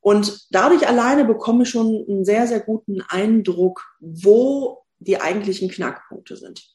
[0.00, 6.36] Und dadurch alleine bekomme ich schon einen sehr, sehr guten Eindruck, wo die eigentlichen Knackpunkte
[6.36, 6.68] sind.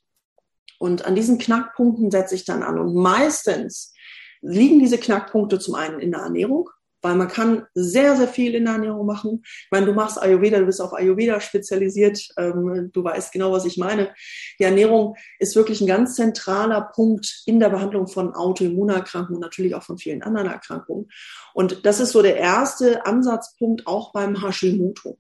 [0.79, 2.79] Und an diesen Knackpunkten setze ich dann an.
[2.79, 3.93] Und meistens
[4.41, 6.69] liegen diese Knackpunkte zum einen in der Ernährung,
[7.07, 9.41] weil man kann sehr, sehr viel in der Ernährung machen.
[9.43, 13.63] Ich meine, du machst Ayurveda, du bist auf Ayurveda spezialisiert, ähm, du weißt genau, was
[13.63, 14.13] ich meine.
[14.59, 19.73] Die Ernährung ist wirklich ein ganz zentraler Punkt in der Behandlung von Autoimmunerkrankungen und natürlich
[19.73, 21.09] auch von vielen anderen Erkrankungen.
[21.53, 25.17] Und das ist so der erste Ansatzpunkt auch beim Hashimoto.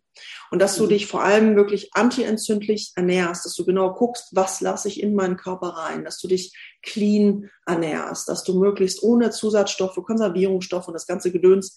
[0.51, 0.89] Und dass du mhm.
[0.89, 5.37] dich vor allem wirklich antientzündlich ernährst, dass du genau guckst, was lasse ich in meinen
[5.37, 11.07] Körper rein, dass du dich clean ernährst, dass du möglichst ohne Zusatzstoffe, Konservierungsstoffe und das
[11.07, 11.75] ganze Gedöns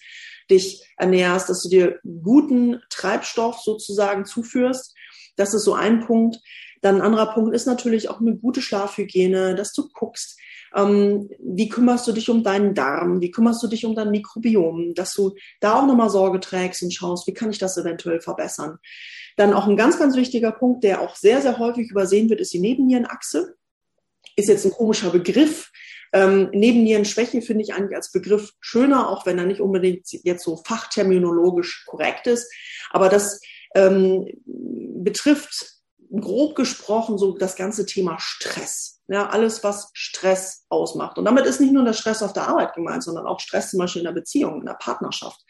[0.50, 4.94] dich ernährst, dass du dir guten Treibstoff sozusagen zuführst.
[5.36, 6.38] Das ist so ein Punkt.
[6.80, 10.38] Dann ein anderer Punkt ist natürlich auch eine gute Schlafhygiene, dass du guckst,
[10.74, 14.94] ähm, wie kümmerst du dich um deinen Darm, wie kümmerst du dich um dein Mikrobiom,
[14.94, 18.78] dass du da auch nochmal Sorge trägst und schaust, wie kann ich das eventuell verbessern.
[19.36, 22.52] Dann auch ein ganz, ganz wichtiger Punkt, der auch sehr, sehr häufig übersehen wird, ist
[22.52, 23.56] die Nebennierenachse.
[24.36, 25.70] Ist jetzt ein komischer Begriff.
[26.12, 30.56] Ähm, Nebennierenschwäche finde ich eigentlich als Begriff schöner, auch wenn er nicht unbedingt jetzt so
[30.56, 32.52] fachterminologisch korrekt ist.
[32.90, 33.40] Aber das
[33.74, 35.80] ähm, betrifft
[36.12, 38.99] grob gesprochen so das ganze Thema Stress.
[39.12, 41.18] Ja, alles, was Stress ausmacht.
[41.18, 43.80] Und damit ist nicht nur der Stress auf der Arbeit gemeint, sondern auch Stress zum
[43.80, 45.40] Beispiel in der Beziehung, in der Partnerschaft.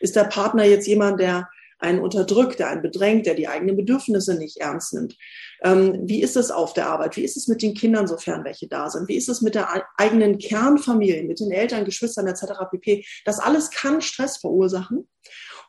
[0.00, 1.46] Ist der Partner jetzt jemand, der
[1.78, 5.18] einen unterdrückt, der einen bedrängt, der die eigenen Bedürfnisse nicht ernst nimmt?
[5.62, 7.18] Ähm, wie ist es auf der Arbeit?
[7.18, 9.06] Wie ist es mit den Kindern, sofern welche da sind?
[9.06, 12.70] Wie ist es mit der eigenen Kernfamilie, mit den Eltern, Geschwistern etc.
[12.70, 13.04] pp?
[13.26, 15.06] Das alles kann Stress verursachen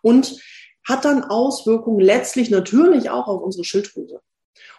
[0.02, 0.40] und
[0.88, 4.22] hat dann Auswirkungen letztlich natürlich auch auf unsere Schilddrüse.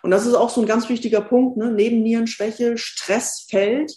[0.02, 1.70] Und das ist auch so ein ganz wichtiger Punkt, ne?
[1.70, 3.92] Nebennierenschwäche, Stressfeld,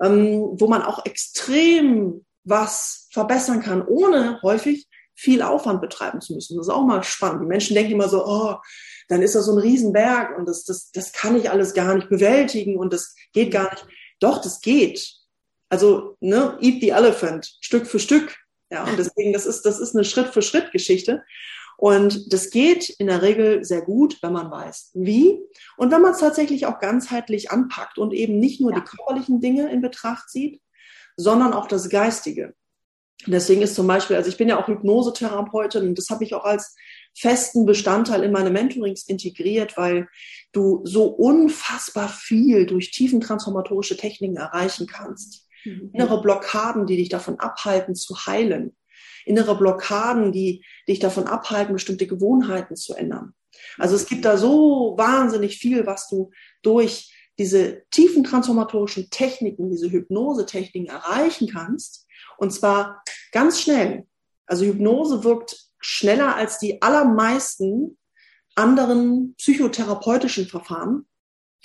[0.00, 6.56] ähm, wo man auch extrem was verbessern kann, ohne häufig viel Aufwand betreiben zu müssen.
[6.56, 7.42] Das ist auch mal spannend.
[7.42, 8.56] Die Menschen denken immer so, oh,
[9.08, 12.08] dann ist das so ein Riesenberg und das, das, das kann ich alles gar nicht
[12.08, 13.84] bewältigen und das geht gar nicht.
[14.20, 15.14] Doch, das geht.
[15.68, 18.36] Also, ne, eat the elephant, Stück für Stück.
[18.70, 21.24] Ja, und deswegen, das ist, das ist eine Schritt-für-Schritt-Geschichte.
[21.80, 25.40] Und das geht in der Regel sehr gut, wenn man weiß, wie
[25.78, 28.80] und wenn man es tatsächlich auch ganzheitlich anpackt und eben nicht nur ja.
[28.80, 30.60] die körperlichen Dinge in Betracht zieht,
[31.16, 32.52] sondern auch das Geistige.
[33.26, 36.44] Deswegen ist zum Beispiel, also ich bin ja auch Hypnosetherapeutin und das habe ich auch
[36.44, 36.76] als
[37.16, 40.06] festen Bestandteil in meine Mentorings integriert, weil
[40.52, 45.48] du so unfassbar viel durch tiefentransformatorische Techniken erreichen kannst.
[45.64, 45.92] Mhm.
[45.94, 48.76] Innere Blockaden, die dich davon abhalten zu heilen
[49.24, 53.34] innere Blockaden, die dich davon abhalten, bestimmte Gewohnheiten zu ändern.
[53.78, 56.30] Also es gibt da so wahnsinnig viel, was du
[56.62, 62.06] durch diese tiefen transformatorischen Techniken, diese Hypnose-Techniken erreichen kannst.
[62.36, 63.02] Und zwar
[63.32, 64.06] ganz schnell.
[64.46, 67.96] Also Hypnose wirkt schneller als die allermeisten
[68.54, 71.06] anderen psychotherapeutischen Verfahren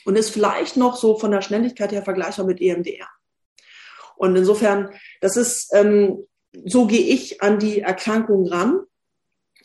[0.05, 3.09] und ist vielleicht noch so von der Schnelligkeit her vergleichbar mit EMDR.
[4.15, 6.25] Und insofern, das ist ähm,
[6.65, 8.81] so gehe ich an die Erkrankung ran.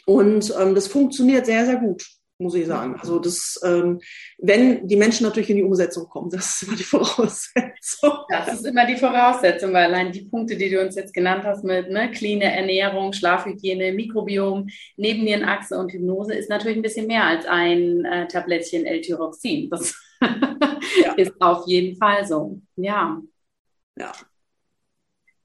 [0.06, 2.04] Und ähm, das funktioniert sehr, sehr gut,
[2.38, 2.96] muss ich sagen.
[2.98, 4.00] Also das, ähm,
[4.38, 8.10] wenn die Menschen natürlich in die Umsetzung kommen, das ist immer die Voraussetzung.
[8.28, 11.64] Das ist immer die Voraussetzung, weil allein die Punkte, die du uns jetzt genannt hast
[11.64, 17.46] mit ne, clean Ernährung, Schlafhygiene, Mikrobiom, Nebennierenachse und Hypnose ist natürlich ein bisschen mehr als
[17.46, 19.70] ein äh, Tablettchen L-Tyroxin.
[19.70, 21.12] Das ja.
[21.16, 22.60] ist auf jeden Fall so.
[22.76, 23.20] Ja.
[23.96, 24.12] Ja.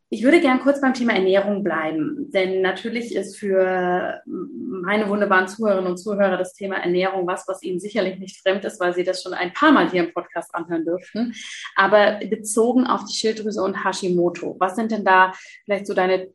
[0.09, 5.91] Ich würde gern kurz beim Thema Ernährung bleiben, denn natürlich ist für meine wunderbaren Zuhörerinnen
[5.91, 9.23] und Zuhörer das Thema Ernährung was, was ihnen sicherlich nicht fremd ist, weil sie das
[9.23, 11.33] schon ein paar Mal hier im Podcast anhören dürften.
[11.75, 15.33] Aber bezogen auf die Schilddrüse und Hashimoto, was sind denn da
[15.65, 16.29] vielleicht so deine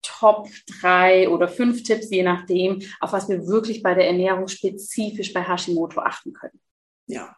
[0.00, 0.48] Top
[0.80, 5.42] drei oder fünf Tipps, je nachdem, auf was wir wirklich bei der Ernährung spezifisch bei
[5.42, 6.60] Hashimoto achten können?
[7.08, 7.36] Ja,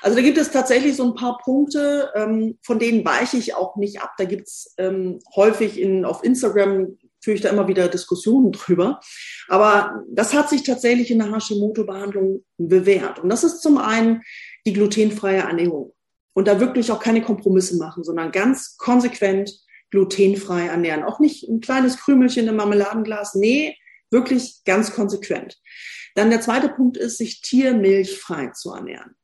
[0.00, 3.76] also da gibt es tatsächlich so ein paar Punkte, ähm, von denen weiche ich auch
[3.76, 4.14] nicht ab.
[4.18, 9.00] Da gibt es ähm, häufig in, auf Instagram führe ich da immer wieder Diskussionen drüber.
[9.48, 13.20] Aber das hat sich tatsächlich in der Hashimoto-Behandlung bewährt.
[13.20, 14.22] Und das ist zum einen
[14.66, 15.92] die glutenfreie Ernährung.
[16.34, 19.52] Und da wirklich auch keine Kompromisse machen, sondern ganz konsequent
[19.90, 21.04] glutenfrei ernähren.
[21.04, 23.34] Auch nicht ein kleines Krümelchen im Marmeladenglas.
[23.34, 23.76] Nee,
[24.10, 25.60] wirklich ganz konsequent.
[26.14, 29.14] Dann der zweite Punkt ist, sich tiermilchfrei zu ernähren.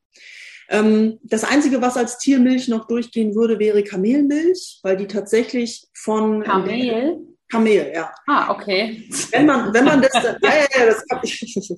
[0.70, 6.42] Ähm, das Einzige, was als Tiermilch noch durchgehen würde, wäre Kamelmilch, weil die tatsächlich von
[6.42, 7.18] Kamel?
[7.50, 8.12] Kamel, ja.
[8.26, 9.08] Ah, okay.
[9.30, 11.02] Wenn man, wenn man das, ja, ja, ja, das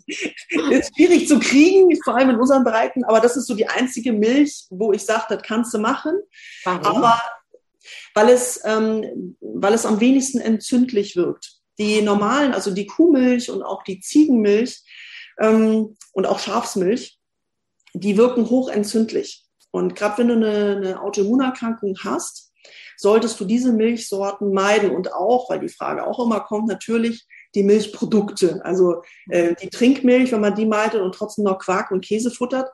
[0.71, 4.13] ist schwierig zu kriegen, vor allem in unseren Breiten, aber das ist so die einzige
[4.13, 6.19] Milch, wo ich sage, das kannst du machen.
[6.65, 6.85] Warum?
[6.85, 7.21] Aber
[8.15, 11.53] weil es, ähm, weil es am wenigsten entzündlich wirkt.
[11.79, 14.83] Die normalen, also die Kuhmilch und auch die Ziegenmilch
[15.41, 17.19] ähm, und auch Schafsmilch,
[17.95, 19.45] die wirken hochentzündlich.
[19.73, 22.53] Und gerade wenn du eine, eine Autoimmunerkrankung hast,
[22.97, 27.63] solltest du diese Milchsorten meiden und auch, weil die Frage auch immer kommt, natürlich die
[27.63, 32.31] Milchprodukte, also äh, die Trinkmilch, wenn man die meidet und trotzdem noch Quark und Käse
[32.31, 32.71] futtert,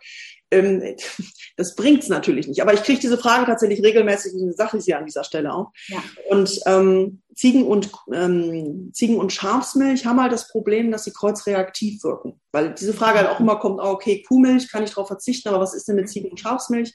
[0.51, 0.83] ähm,
[1.57, 2.61] das bringt's natürlich nicht.
[2.61, 5.71] Aber ich kriege diese Frage tatsächlich regelmäßig, und sage ich sie an dieser Stelle auch.
[5.89, 6.03] Ja.
[6.29, 12.03] Und ähm, Ziegen und, ähm, Ziegen und Schafsmilch haben halt das Problem, dass sie kreuzreaktiv
[12.03, 12.41] wirken.
[12.51, 15.61] Weil diese Frage halt auch immer kommt, oh, okay, Kuhmilch kann ich darauf verzichten, aber
[15.61, 16.95] was ist denn mit Ziegen und Schafsmilch?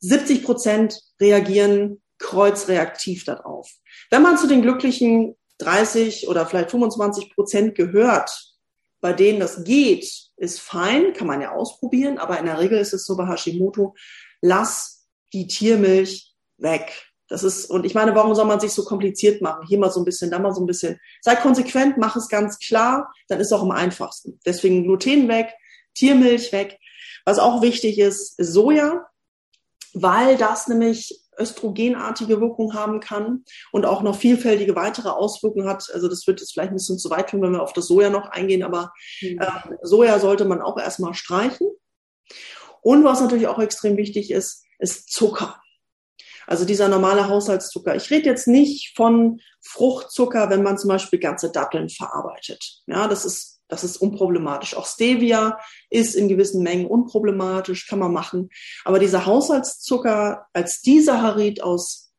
[0.00, 3.70] 70 Prozent reagieren kreuzreaktiv darauf.
[4.10, 8.30] Wenn man zu den glücklichen 30 oder vielleicht 25 Prozent gehört,
[9.00, 12.92] bei denen das geht, ist fein, kann man ja ausprobieren, aber in der Regel ist
[12.92, 13.94] es so bei Hashimoto,
[14.40, 17.09] lass die Tiermilch weg.
[17.30, 19.64] Das ist, und ich meine, warum soll man sich so kompliziert machen?
[19.66, 21.00] Hier mal so ein bisschen, da mal so ein bisschen.
[21.20, 24.40] Sei konsequent, mach es ganz klar, dann ist es auch am einfachsten.
[24.44, 25.54] Deswegen Gluten weg,
[25.94, 26.78] Tiermilch weg.
[27.24, 29.06] Was auch wichtig ist, ist Soja,
[29.94, 35.88] weil das nämlich östrogenartige Wirkung haben kann und auch noch vielfältige weitere Auswirkungen hat.
[35.94, 38.10] Also das wird jetzt vielleicht ein bisschen zu weit tun, wenn wir auf das Soja
[38.10, 39.38] noch eingehen, aber mhm.
[39.38, 41.68] äh, Soja sollte man auch erstmal streichen.
[42.82, 45.60] Und was natürlich auch extrem wichtig ist, ist Zucker.
[46.50, 47.94] Also dieser normale Haushaltszucker.
[47.94, 52.82] Ich rede jetzt nicht von Fruchtzucker, wenn man zum Beispiel ganze Datteln verarbeitet.
[52.86, 54.74] Ja, das ist das ist unproblematisch.
[54.74, 55.60] Auch Stevia
[55.90, 58.50] ist in gewissen Mengen unproblematisch, kann man machen.
[58.84, 62.10] Aber dieser Haushaltszucker als Disaccharid aus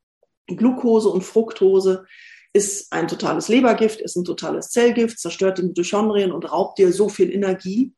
[0.48, 2.06] Glucose und Fructose
[2.54, 7.10] ist ein totales Lebergift, ist ein totales Zellgift, zerstört die Mitochondrien und raubt dir so
[7.10, 7.94] viel Energie,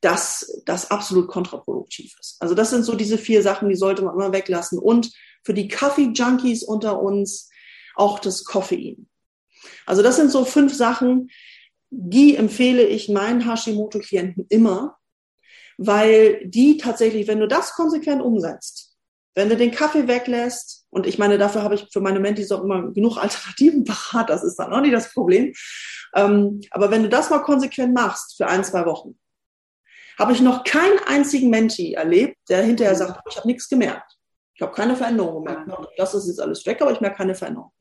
[0.00, 2.36] dass das absolut kontraproduktiv ist.
[2.40, 4.78] Also das sind so diese vier Sachen, die sollte man immer weglassen.
[4.78, 5.12] Und
[5.44, 7.50] für die Kaffee-Junkies unter uns
[7.94, 9.06] auch das Koffein.
[9.86, 11.30] Also das sind so fünf Sachen,
[11.90, 14.96] die empfehle ich meinen Hashimoto-Klienten immer,
[15.76, 18.96] weil die tatsächlich, wenn du das konsequent umsetzt,
[19.34, 22.62] wenn du den Kaffee weglässt, und ich meine, dafür habe ich für meine Mentis auch
[22.62, 25.52] immer genug Alternativen parat, das ist dann auch nicht das Problem.
[26.14, 29.18] Ähm, aber wenn du das mal konsequent machst für ein, zwei Wochen,
[30.18, 34.16] habe ich noch keinen einzigen Menti erlebt, der hinterher sagt, ich habe nichts gemerkt.
[34.54, 35.68] Ich habe keine Veränderung gemerkt.
[35.96, 37.72] Das ist jetzt alles weg, aber ich merke keine Veränderung.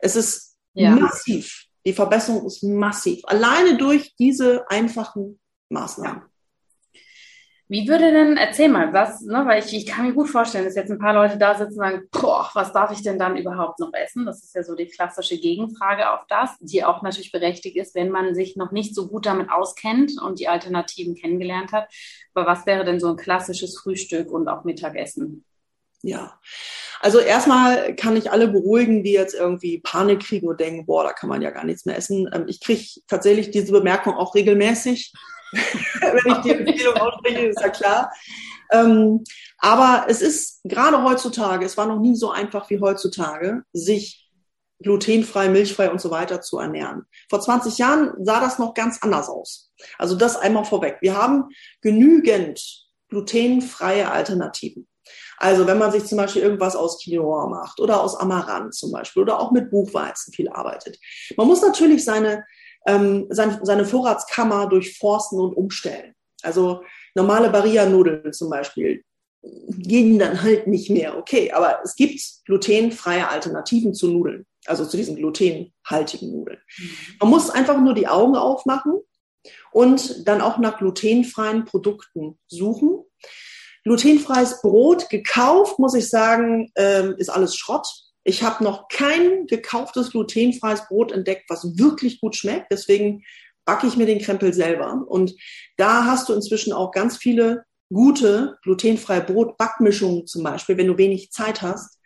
[0.00, 0.90] Es ist ja.
[0.90, 1.66] massiv.
[1.84, 3.20] Die Verbesserung ist massiv.
[3.24, 6.22] Alleine durch diese einfachen Maßnahmen.
[7.70, 10.74] Wie würde denn, erzähl mal, was, ne, weil ich, ich kann mir gut vorstellen, dass
[10.74, 13.78] jetzt ein paar Leute da sitzen und sagen, boah, was darf ich denn dann überhaupt
[13.78, 14.24] noch essen?
[14.24, 18.08] Das ist ja so die klassische Gegenfrage auf das, die auch natürlich berechtigt ist, wenn
[18.08, 21.92] man sich noch nicht so gut damit auskennt und die Alternativen kennengelernt hat.
[22.32, 25.44] Aber was wäre denn so ein klassisches Frühstück und auch Mittagessen?
[26.02, 26.38] Ja,
[27.00, 31.12] also erstmal kann ich alle beruhigen, die jetzt irgendwie Panik kriegen und denken, boah, da
[31.12, 32.28] kann man ja gar nichts mehr essen.
[32.32, 35.12] Ähm, ich kriege tatsächlich diese Bemerkung auch regelmäßig,
[35.52, 38.12] wenn ich die Empfehlung ausspreche, ist ja klar.
[38.70, 39.24] Ähm,
[39.58, 44.28] aber es ist gerade heutzutage, es war noch nie so einfach wie heutzutage, sich
[44.80, 47.04] glutenfrei, milchfrei und so weiter zu ernähren.
[47.28, 49.72] Vor 20 Jahren sah das noch ganz anders aus.
[49.98, 50.98] Also das einmal vorweg.
[51.00, 51.48] Wir haben
[51.80, 54.86] genügend glutenfreie Alternativen.
[55.38, 59.22] Also wenn man sich zum Beispiel irgendwas aus Quinoa macht oder aus Amaranth zum Beispiel
[59.22, 60.98] oder auch mit Buchweizen viel arbeitet.
[61.36, 62.44] Man muss natürlich seine,
[62.86, 66.14] ähm, seine, seine Vorratskammer durchforsten und umstellen.
[66.42, 66.82] Also
[67.14, 69.04] normale Barilla-Nudeln zum Beispiel
[69.42, 71.16] gehen dann halt nicht mehr.
[71.16, 76.58] Okay, aber es gibt glutenfreie Alternativen zu Nudeln, also zu diesen glutenhaltigen Nudeln.
[76.78, 76.90] Mhm.
[77.20, 79.00] Man muss einfach nur die Augen aufmachen
[79.72, 83.04] und dann auch nach glutenfreien Produkten suchen.
[83.84, 87.86] Glutenfreies Brot gekauft, muss ich sagen, ähm, ist alles Schrott.
[88.24, 92.70] Ich habe noch kein gekauftes glutenfreies Brot entdeckt, was wirklich gut schmeckt.
[92.70, 93.22] Deswegen
[93.64, 95.04] backe ich mir den Krempel selber.
[95.06, 95.34] Und
[95.76, 101.30] da hast du inzwischen auch ganz viele gute glutenfreie Brotbackmischungen zum Beispiel, wenn du wenig
[101.30, 101.98] Zeit hast.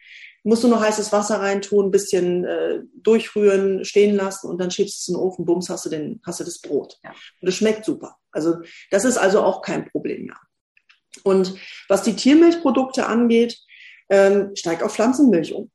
[0.44, 4.96] Musst du nur heißes Wasser reintun, ein bisschen äh, durchrühren, stehen lassen und dann schiebst
[4.96, 6.98] du es in den Ofen, bums, hast du, den, hast du das Brot.
[7.04, 7.11] Ja.
[7.40, 8.16] Und es schmeckt super.
[8.32, 8.56] Also
[8.90, 10.38] das ist also auch kein Problem mehr.
[11.24, 11.54] Und
[11.88, 13.58] was die Tiermilchprodukte angeht,
[14.08, 15.70] ähm, steig auf Pflanzenmilch um.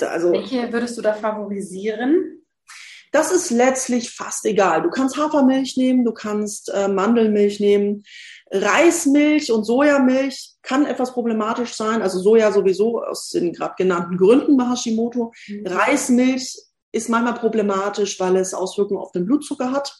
[0.00, 2.42] Also, Welche würdest du da favorisieren?
[3.12, 4.82] Das ist letztlich fast egal.
[4.82, 8.02] Du kannst Hafermilch nehmen, du kannst äh, Mandelmilch nehmen.
[8.50, 12.02] Reismilch und Sojamilch kann etwas problematisch sein.
[12.02, 15.32] Also Soja sowieso aus den gerade genannten Gründen bei Hashimoto.
[15.46, 15.64] Mhm.
[15.64, 16.58] Reismilch
[16.90, 19.96] ist manchmal problematisch, weil es Auswirkungen auf den Blutzucker hat.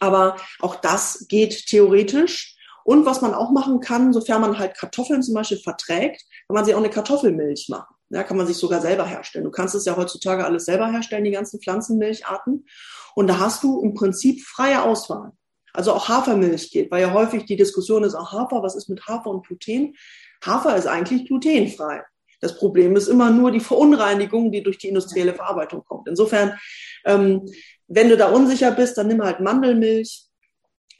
[0.00, 2.51] Aber auch das geht theoretisch.
[2.84, 6.64] Und was man auch machen kann, sofern man halt Kartoffeln zum Beispiel verträgt, kann man
[6.64, 7.94] sich auch eine Kartoffelmilch machen.
[8.10, 9.44] Ja, kann man sich sogar selber herstellen.
[9.44, 12.66] Du kannst es ja heutzutage alles selber herstellen, die ganzen Pflanzenmilcharten.
[13.14, 15.32] Und da hast du im Prinzip freie Auswahl.
[15.72, 19.06] Also auch Hafermilch geht, weil ja häufig die Diskussion ist, auch Hafer, was ist mit
[19.06, 19.96] Hafer und Gluten?
[20.44, 22.02] Hafer ist eigentlich glutenfrei.
[22.40, 26.08] Das Problem ist immer nur die Verunreinigung, die durch die industrielle Verarbeitung kommt.
[26.08, 26.58] Insofern,
[27.04, 27.48] ähm,
[27.86, 30.24] wenn du da unsicher bist, dann nimm halt Mandelmilch,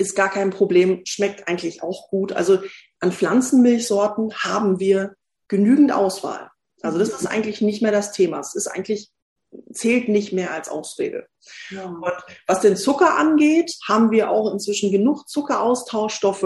[0.03, 2.33] ist gar kein Problem, schmeckt eigentlich auch gut.
[2.33, 2.59] Also
[3.01, 5.15] an Pflanzenmilchsorten haben wir
[5.49, 6.51] genügend Auswahl.
[6.83, 8.41] Also das ist eigentlich nicht mehr das Thema.
[8.41, 9.11] Es ist eigentlich
[9.73, 11.27] zählt nicht mehr als Ausrede.
[11.71, 11.85] Ja.
[11.85, 12.13] Und
[12.47, 16.43] was den Zucker angeht, haben wir auch inzwischen genug Zuckeraustauschstoffe.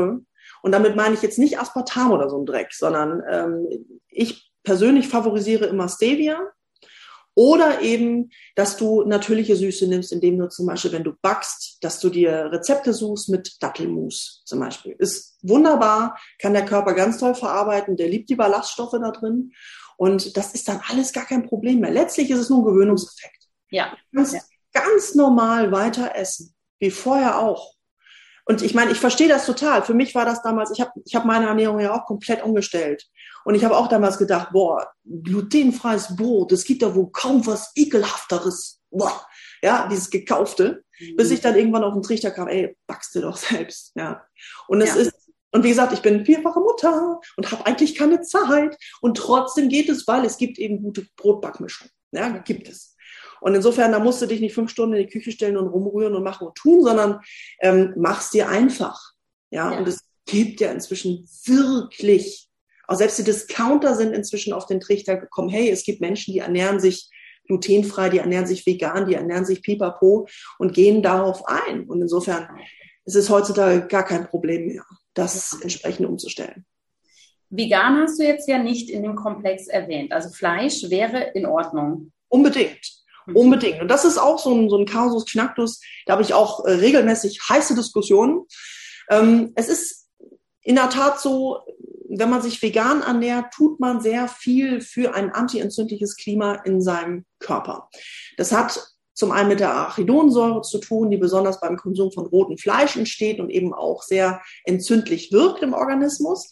[0.63, 5.09] Und damit meine ich jetzt nicht Aspartam oder so ein Dreck, sondern ähm, ich persönlich
[5.09, 6.41] favorisiere immer Stevia.
[7.39, 12.01] Oder eben, dass du natürliche Süße nimmst, indem du zum Beispiel, wenn du backst, dass
[12.01, 14.97] du dir Rezepte suchst mit Dattelmus zum Beispiel.
[14.99, 19.53] Ist wunderbar, kann der Körper ganz toll verarbeiten, der liebt die Ballaststoffe da drin.
[19.99, 21.91] Und das ist dann alles gar kein Problem mehr.
[21.91, 23.49] Letztlich ist es nur ein Gewöhnungseffekt.
[23.71, 23.95] Ja.
[24.13, 24.41] Du kannst ja.
[24.73, 27.76] ganz normal weiter essen, wie vorher auch.
[28.49, 29.83] Und ich meine, ich verstehe das total.
[29.83, 33.05] Für mich war das damals, ich habe ich hab meine Ernährung ja auch komplett umgestellt.
[33.45, 37.73] Und ich habe auch damals gedacht, boah, glutenfreies Brot, es gibt da wohl kaum was
[37.75, 38.81] ekelhafteres.
[38.91, 39.27] Boah,
[39.63, 41.17] ja, dieses gekaufte, mhm.
[41.17, 44.25] bis ich dann irgendwann auf den Trichter kam, ey, backst du doch selbst, ja.
[44.69, 45.03] Und es ja.
[45.03, 48.77] ist und wie gesagt, ich bin vierfache Mutter und habe eigentlich keine Zeit.
[49.01, 51.89] Und trotzdem geht es, weil es gibt eben gute Brotbackmischung.
[52.13, 52.96] Ja, gibt es.
[53.47, 56.17] Und insofern, da musst du dich nicht fünf Stunden in die Küche stellen und rumrühren
[56.17, 57.21] und machen und tun, sondern
[57.63, 59.01] ähm, mach's dir einfach.
[59.53, 59.79] Ja, ja.
[59.79, 62.49] und es gibt ja inzwischen wirklich,
[62.89, 66.41] auch selbst die Discounter sind inzwischen auf den Trichter gekommen, hey, es gibt Menschen, die
[66.41, 67.09] ernähren sich
[67.47, 70.27] glutenfrei, die ernähren sich vegan, die ernähren sich pipapo
[70.59, 71.85] und gehen darauf ein.
[71.85, 72.49] Und insofern
[73.05, 76.67] ist es heutzutage gar kein Problem mehr das entsprechend umzustellen.
[77.51, 80.11] Vegan hast du jetzt ja nicht in dem Komplex erwähnt.
[80.11, 82.11] Also Fleisch wäre in Ordnung.
[82.27, 83.06] Unbedingt.
[83.35, 83.81] Unbedingt.
[83.81, 85.81] Und das ist auch so ein, so ein Kasus Knacktus.
[86.07, 88.47] Da habe ich auch äh, regelmäßig heiße Diskussionen.
[89.11, 90.09] Ähm, es ist
[90.63, 91.61] in der Tat so,
[92.09, 97.25] wenn man sich vegan ernährt, tut man sehr viel für ein antientzündliches Klima in seinem
[97.41, 97.89] Körper.
[98.37, 98.81] Das hat
[99.15, 103.41] zum einen mit der Arachidonsäure zu tun, die besonders beim Konsum von rotem Fleisch entsteht
[103.41, 106.51] und eben auch sehr entzündlich wirkt im Organismus.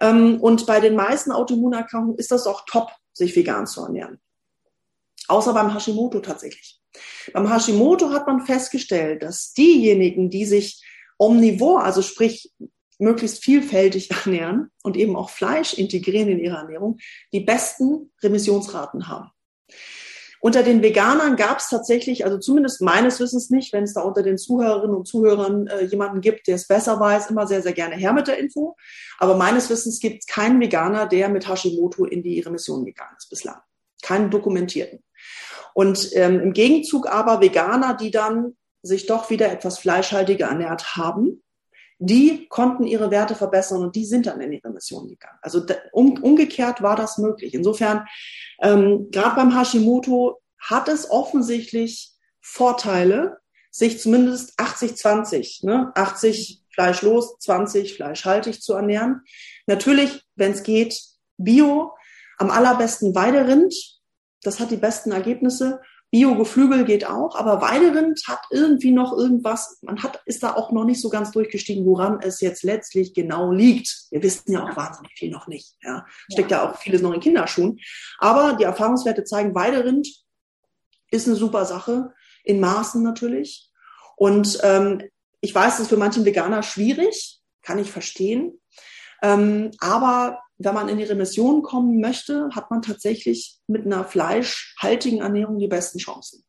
[0.00, 4.20] Ähm, und bei den meisten Autoimmunerkrankungen ist das auch top, sich vegan zu ernähren.
[5.28, 6.80] Außer beim Hashimoto tatsächlich.
[7.32, 10.82] Beim Hashimoto hat man festgestellt, dass diejenigen, die sich
[11.18, 12.52] omnivor, also sprich
[12.98, 16.98] möglichst vielfältig ernähren und eben auch Fleisch integrieren in ihre Ernährung,
[17.32, 19.30] die besten Remissionsraten haben.
[20.40, 24.22] Unter den Veganern gab es tatsächlich, also zumindest meines Wissens nicht, wenn es da unter
[24.22, 27.96] den Zuhörerinnen und Zuhörern äh, jemanden gibt, der es besser weiß, immer sehr, sehr gerne
[27.96, 28.76] her mit der Info.
[29.18, 33.30] Aber meines Wissens gibt es keinen Veganer, der mit Hashimoto in die Remission gegangen ist
[33.30, 33.56] bislang.
[34.02, 35.02] Keinen dokumentierten.
[35.76, 41.42] Und ähm, im Gegenzug aber Veganer, die dann sich doch wieder etwas fleischhaltiger ernährt haben,
[41.98, 45.36] die konnten ihre Werte verbessern und die sind dann in die Remission gegangen.
[45.42, 47.52] Also um, umgekehrt war das möglich.
[47.52, 48.06] Insofern,
[48.62, 53.36] ähm, gerade beim Hashimoto hat es offensichtlich Vorteile,
[53.70, 55.92] sich zumindest 80-20, ne?
[55.94, 59.24] 80 fleischlos, 20 fleischhaltig zu ernähren.
[59.66, 60.98] Natürlich, wenn es geht,
[61.36, 61.92] Bio,
[62.38, 63.95] am allerbesten Weiderind,
[64.46, 65.80] das hat die besten Ergebnisse.
[66.12, 70.84] Bio-Geflügel geht auch, aber Weiderind hat irgendwie noch irgendwas, man hat, ist da auch noch
[70.84, 74.06] nicht so ganz durchgestiegen, woran es jetzt letztlich genau liegt.
[74.10, 75.74] Wir wissen ja auch wahnsinnig viel noch nicht.
[75.82, 76.06] Ja.
[76.32, 76.62] Steckt ja.
[76.62, 77.80] ja auch vieles noch in Kinderschuhen.
[78.18, 80.08] Aber die Erfahrungswerte zeigen, Weiderind
[81.10, 82.12] ist eine super Sache,
[82.44, 83.70] in Maßen natürlich.
[84.16, 85.02] Und ähm,
[85.40, 88.60] ich weiß, es ist für manchen Veganer schwierig, kann ich verstehen.
[89.22, 95.20] Ähm, aber wenn man in die Remission kommen möchte, hat man tatsächlich mit einer fleischhaltigen
[95.20, 96.44] Ernährung die besten Chancen.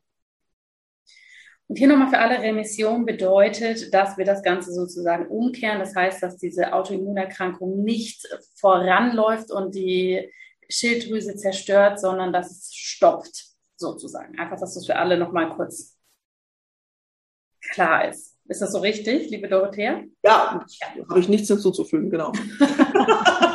[1.67, 5.79] Und hier nochmal für alle Remission bedeutet, dass wir das Ganze sozusagen umkehren.
[5.79, 10.31] Das heißt, dass diese Autoimmunerkrankung nicht voranläuft und die
[10.69, 14.39] Schilddrüse zerstört, sondern dass es stoppt, sozusagen.
[14.39, 15.97] Einfach, dass das für alle nochmal kurz
[17.73, 18.37] klar ist.
[18.49, 20.03] Ist das so richtig, liebe Dorothea?
[20.23, 20.65] Ja,
[20.95, 21.09] ja.
[21.09, 22.31] habe ich nichts hinzuzufügen, genau.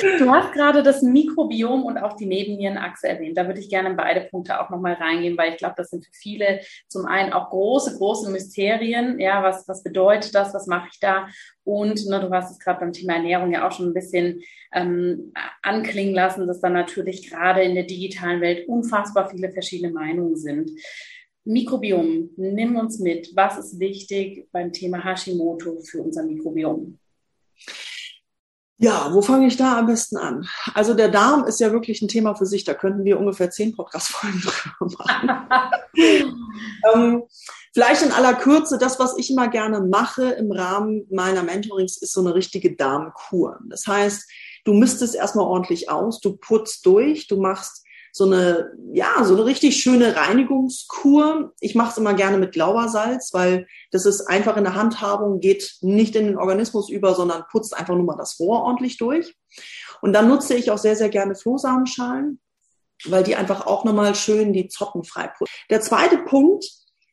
[0.00, 3.36] Du hast gerade das Mikrobiom und auch die Nebennierenachse erwähnt.
[3.36, 6.04] Da würde ich gerne in beide Punkte auch nochmal reingehen, weil ich glaube, das sind
[6.04, 9.18] für viele zum einen auch große, große Mysterien.
[9.18, 10.54] Ja, was, was bedeutet das?
[10.54, 11.28] Was mache ich da?
[11.64, 14.40] Und ne, du hast es gerade beim Thema Ernährung ja auch schon ein bisschen
[14.72, 15.32] ähm,
[15.62, 20.70] anklingen lassen, dass da natürlich gerade in der digitalen Welt unfassbar viele verschiedene Meinungen sind.
[21.44, 23.30] Mikrobiom, nimm uns mit.
[23.34, 26.98] Was ist wichtig beim Thema Hashimoto für unser Mikrobiom?
[28.82, 30.48] Ja, wo fange ich da am besten an?
[30.72, 32.64] Also der Darm ist ja wirklich ein Thema für sich.
[32.64, 34.40] Da könnten wir ungefähr zehn Podcast-Folgen
[34.78, 35.30] drüber machen.
[36.94, 37.22] ähm,
[37.74, 42.14] vielleicht in aller Kürze, das, was ich immer gerne mache im Rahmen meiner Mentorings, ist
[42.14, 43.58] so eine richtige Darmkur.
[43.68, 44.26] Das heißt,
[44.64, 49.44] du misstest erstmal ordentlich aus, du putzt durch, du machst so eine, ja, so eine
[49.44, 51.52] richtig schöne Reinigungskur.
[51.60, 55.78] Ich mache es immer gerne mit Glaubersalz, weil das ist einfach in der Handhabung, geht
[55.80, 59.34] nicht in den Organismus über, sondern putzt einfach nur mal das Rohr ordentlich durch.
[60.02, 62.40] Und dann nutze ich auch sehr, sehr gerne Flohsamenschalen.
[63.06, 65.54] weil die einfach auch nochmal schön die Zotten freiputzen.
[65.70, 66.64] Der zweite Punkt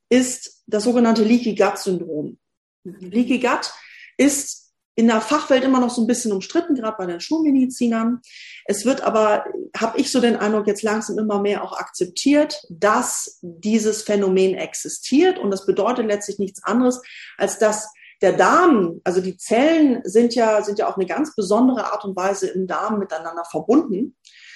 [0.10, 2.38] ist das sogenannte Leaky Gut Syndrom.
[2.84, 3.72] Leaky Gut
[4.18, 4.67] ist
[4.98, 8.20] in der Fachwelt immer noch so ein bisschen umstritten, gerade bei den Schulmedizinern.
[8.66, 9.46] Es wird aber,
[9.78, 15.38] habe ich so den Eindruck, jetzt langsam immer mehr auch akzeptiert, dass dieses Phänomen existiert.
[15.38, 17.00] Und das bedeutet letztlich nichts anderes,
[17.38, 17.94] als dass
[18.24, 22.16] der Darm, also die Zellen sind ja, sind ja auf eine ganz besondere Art und
[22.16, 24.16] Weise im Darm miteinander verbunden.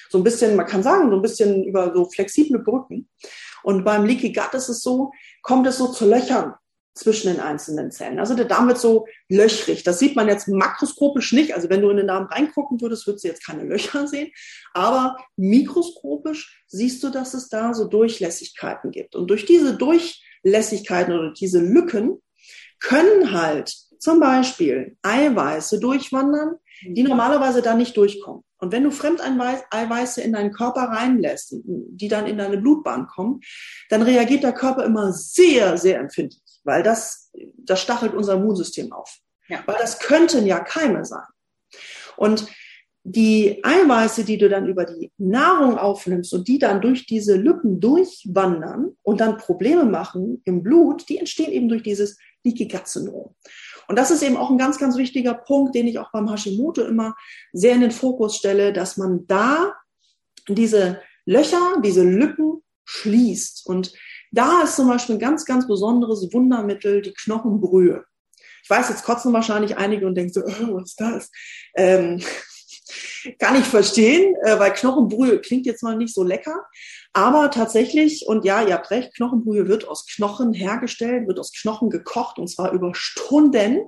[0.09, 3.07] So ein bisschen, man kann sagen, so ein bisschen über so flexible Brücken.
[3.61, 5.11] Und beim Leaky Gut ist es so,
[5.43, 6.55] kommt es so zu Löchern
[6.93, 8.19] zwischen den einzelnen Zellen.
[8.19, 9.83] Also der Darm wird so löchrig.
[9.83, 11.55] Das sieht man jetzt makroskopisch nicht.
[11.55, 14.31] Also wenn du in den Darm reingucken würdest, würdest du jetzt keine Löcher sehen.
[14.73, 19.15] Aber mikroskopisch siehst du, dass es da so Durchlässigkeiten gibt.
[19.15, 22.21] Und durch diese Durchlässigkeiten oder diese Lücken
[22.79, 28.43] können halt zum Beispiel Eiweiße durchwandern, die normalerweise da nicht durchkommen.
[28.57, 33.41] Und wenn du Fremdeiweiße in deinen Körper reinlässt, die dann in deine Blutbahn kommen,
[33.89, 39.19] dann reagiert der Körper immer sehr, sehr empfindlich weil das, das stachelt unser Immunsystem auf.
[39.47, 39.63] Ja.
[39.65, 41.27] Weil das könnten ja Keime sein.
[42.17, 42.47] Und
[43.03, 47.79] die Eiweiße, die du dann über die Nahrung aufnimmst und die dann durch diese Lücken
[47.79, 53.35] durchwandern und dann Probleme machen im Blut, die entstehen eben durch dieses Leaky Gut Syndrom.
[53.87, 56.83] Und das ist eben auch ein ganz, ganz wichtiger Punkt, den ich auch beim Hashimoto
[56.83, 57.15] immer
[57.51, 59.73] sehr in den Fokus stelle, dass man da
[60.47, 63.65] diese Löcher, diese Lücken schließt.
[63.65, 63.93] Und
[64.31, 68.05] da ist zum Beispiel ein ganz, ganz besonderes Wundermittel die Knochenbrühe.
[68.63, 71.31] Ich weiß, jetzt kotzen wahrscheinlich einige und denken so, oh, was ist das?
[71.75, 72.21] Ähm,
[73.39, 76.65] kann ich verstehen, äh, weil Knochenbrühe klingt jetzt mal nicht so lecker.
[77.13, 81.89] Aber tatsächlich, und ja, ihr habt recht, Knochenbrühe wird aus Knochen hergestellt, wird aus Knochen
[81.89, 83.81] gekocht und zwar über Stunden,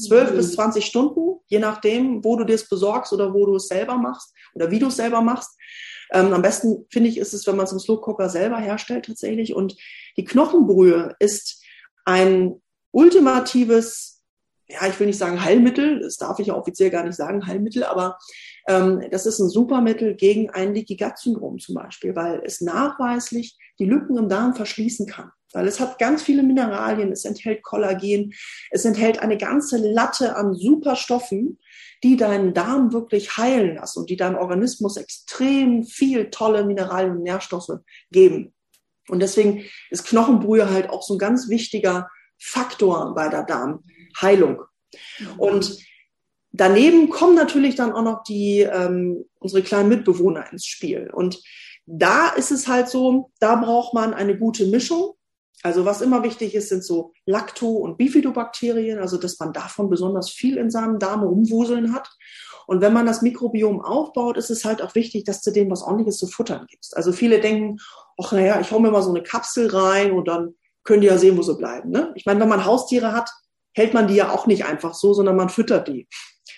[0.00, 0.36] zwölf mhm.
[0.36, 3.96] bis zwanzig Stunden, je nachdem, wo du dir es besorgst oder wo du es selber
[3.96, 5.56] machst oder wie du es selber machst.
[6.12, 9.06] Ähm, am besten finde ich ist es, wenn man es im Slow Cooker selber herstellt
[9.06, 9.54] tatsächlich.
[9.54, 9.76] Und
[10.16, 11.62] die Knochenbrühe ist
[12.04, 14.22] ein ultimatives,
[14.68, 17.84] ja, ich will nicht sagen Heilmittel, das darf ich ja offiziell gar nicht sagen, Heilmittel,
[17.84, 18.18] aber
[18.68, 23.56] ähm, das ist ein Supermittel gegen ein Leaky Gut Syndrom zum Beispiel, weil es nachweislich
[23.78, 25.30] die Lücken im Darm verschließen kann.
[25.52, 28.32] Weil es hat ganz viele Mineralien, es enthält Kollagen,
[28.70, 31.58] es enthält eine ganze Latte an Superstoffen,
[32.02, 37.22] die deinen Darm wirklich heilen lassen und die deinem Organismus extrem viel tolle Mineralien und
[37.22, 37.80] Nährstoffe
[38.10, 38.54] geben.
[39.08, 44.62] Und deswegen ist Knochenbrühe halt auch so ein ganz wichtiger Faktor bei der Darmheilung.
[45.36, 45.78] Und
[46.52, 51.10] daneben kommen natürlich dann auch noch die ähm, unsere kleinen Mitbewohner ins Spiel.
[51.12, 51.42] Und
[51.86, 55.14] da ist es halt so, da braucht man eine gute Mischung
[55.62, 60.30] also was immer wichtig ist, sind so Lacto- und Bifidobakterien, also dass man davon besonders
[60.30, 62.08] viel in seinem Darm rumwuseln hat.
[62.66, 65.82] Und wenn man das Mikrobiom aufbaut, ist es halt auch wichtig, dass du denen was
[65.82, 66.96] ordentliches zu futtern gibst.
[66.96, 67.78] Also viele denken,
[68.16, 70.54] ach naja, ich hau mir mal so eine Kapsel rein und dann
[70.84, 71.90] können die ja sehen, wo sie bleiben.
[71.90, 72.12] Ne?
[72.14, 73.30] Ich meine, wenn man Haustiere hat,
[73.74, 76.08] hält man die ja auch nicht einfach so, sondern man füttert die.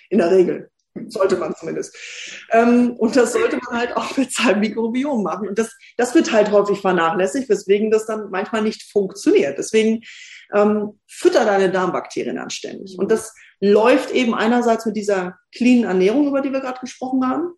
[0.09, 0.69] In der Regel.
[1.07, 1.95] Sollte man zumindest.
[2.51, 5.47] Ähm, und das sollte man halt auch mit seinem Mikrobiom machen.
[5.47, 9.57] Und das, das wird halt häufig vernachlässigt, weswegen das dann manchmal nicht funktioniert.
[9.57, 10.01] Deswegen
[10.53, 12.97] ähm, fütter deine Darmbakterien anständig.
[12.99, 17.53] Und das läuft eben einerseits mit dieser cleanen Ernährung, über die wir gerade gesprochen haben,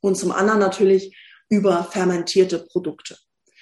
[0.00, 1.16] und zum anderen natürlich
[1.48, 3.16] über fermentierte Produkte.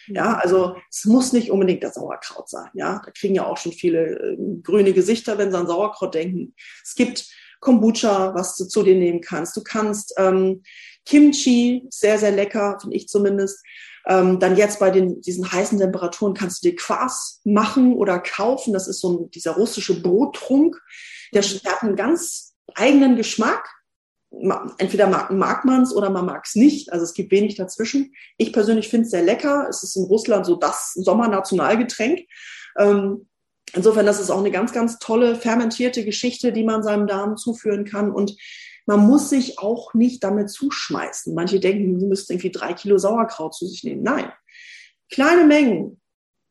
[0.06, 2.68] Ja, also es muss nicht unbedingt das Sauerkraut sein.
[2.74, 6.54] Ja, da kriegen ja auch schon viele äh, grüne Gesichter, wenn sie an Sauerkraut denken.
[6.82, 7.26] Es gibt
[7.64, 9.56] Kombucha, was du zu dir nehmen kannst.
[9.56, 10.62] Du kannst ähm,
[11.06, 13.64] Kimchi, sehr, sehr lecker, finde ich zumindest.
[14.06, 18.74] Ähm, dann jetzt bei den, diesen heißen Temperaturen kannst du dir Quas machen oder kaufen.
[18.74, 20.80] Das ist so ein, dieser russische Brottrunk.
[21.32, 23.66] Der, der hat einen ganz eigenen Geschmack.
[24.78, 26.92] Entweder mag, mag man es oder man mag es nicht.
[26.92, 28.12] Also es gibt wenig dazwischen.
[28.36, 29.68] Ich persönlich finde es sehr lecker.
[29.70, 32.20] Es ist in Russland so das Sommernationalgetränk.
[32.78, 33.26] Ähm,
[33.74, 37.84] Insofern, das ist auch eine ganz, ganz tolle fermentierte Geschichte, die man seinem Darm zuführen
[37.84, 38.10] kann.
[38.10, 38.36] Und
[38.86, 41.34] man muss sich auch nicht damit zuschmeißen.
[41.34, 44.02] Manche denken, sie müssten irgendwie drei Kilo Sauerkraut zu sich nehmen.
[44.02, 44.30] Nein.
[45.10, 46.00] Kleine Mengen,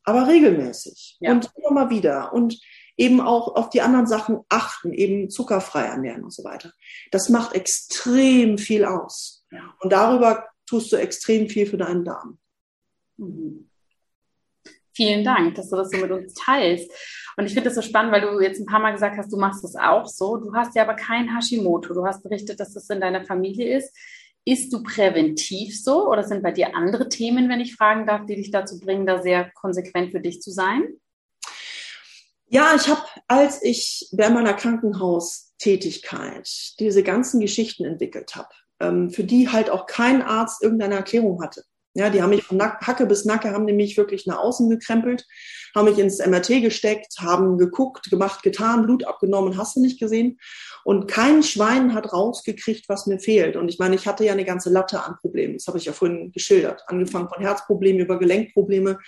[0.04, 1.16] aber regelmäßig.
[1.20, 1.32] Ja.
[1.32, 2.32] Und immer mal wieder.
[2.32, 2.60] Und
[2.96, 6.72] eben auch auf die anderen Sachen achten, eben zuckerfrei ernähren und so weiter.
[7.10, 9.44] Das macht extrem viel aus.
[9.50, 9.74] Ja.
[9.80, 12.38] Und darüber tust du extrem viel für deinen Darm.
[13.16, 13.70] Mhm.
[14.94, 16.90] Vielen Dank, dass du das so mit uns teilst.
[17.36, 19.36] Und ich finde das so spannend, weil du jetzt ein paar Mal gesagt hast, du
[19.36, 20.36] machst das auch so.
[20.36, 21.94] Du hast ja aber kein Hashimoto.
[21.94, 23.92] Du hast berichtet, dass das in deiner Familie ist.
[24.44, 28.36] Ist du präventiv so oder sind bei dir andere Themen, wenn ich fragen darf, die
[28.36, 30.84] dich dazu bringen, da sehr konsequent für dich zu sein?
[32.46, 39.24] Ja, ich habe, als ich bei meiner Krankenhaustätigkeit diese ganzen Geschichten entwickelt habe, ähm, für
[39.24, 41.64] die halt auch kein Arzt irgendeine Erklärung hatte.
[41.94, 45.26] Ja, die haben mich von Hacke bis Nacke, haben mich wirklich nach außen gekrempelt,
[45.74, 50.38] haben mich ins MRT gesteckt, haben geguckt, gemacht, getan, Blut abgenommen, hast du nicht gesehen.
[50.82, 53.56] Und kein Schwein hat rausgekriegt, was mir fehlt.
[53.56, 55.54] Und ich meine, ich hatte ja eine ganze Latte an Problemen.
[55.54, 56.82] Das habe ich ja vorhin geschildert.
[56.88, 58.98] Angefangen von Herzproblemen über Gelenkprobleme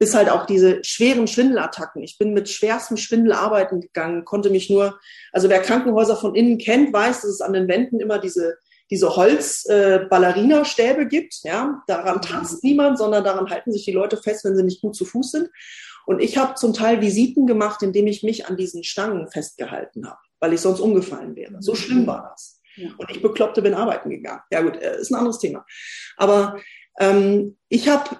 [0.00, 2.02] bis halt auch diese schweren Schwindelattacken.
[2.02, 4.98] Ich bin mit schwerstem Schwindel arbeiten gegangen, konnte mich nur,
[5.30, 8.56] also wer Krankenhäuser von innen kennt, weiß, dass es an den Wänden immer diese
[8.90, 11.40] diese Holz-Ballerina-Stäbe äh, gibt.
[11.42, 12.22] Ja, daran mhm.
[12.22, 15.30] tanzt niemand, sondern daran halten sich die Leute fest, wenn sie nicht gut zu Fuß
[15.30, 15.50] sind.
[16.06, 20.18] Und ich habe zum Teil Visiten gemacht, indem ich mich an diesen Stangen festgehalten habe,
[20.40, 21.56] weil ich sonst umgefallen wäre.
[21.60, 22.60] So schlimm war das.
[22.76, 22.90] Ja.
[22.98, 24.40] Und ich bekloppte bin arbeiten gegangen.
[24.50, 25.64] Ja gut, äh, ist ein anderes Thema.
[26.16, 26.60] Aber
[26.98, 28.18] ähm, ich habe,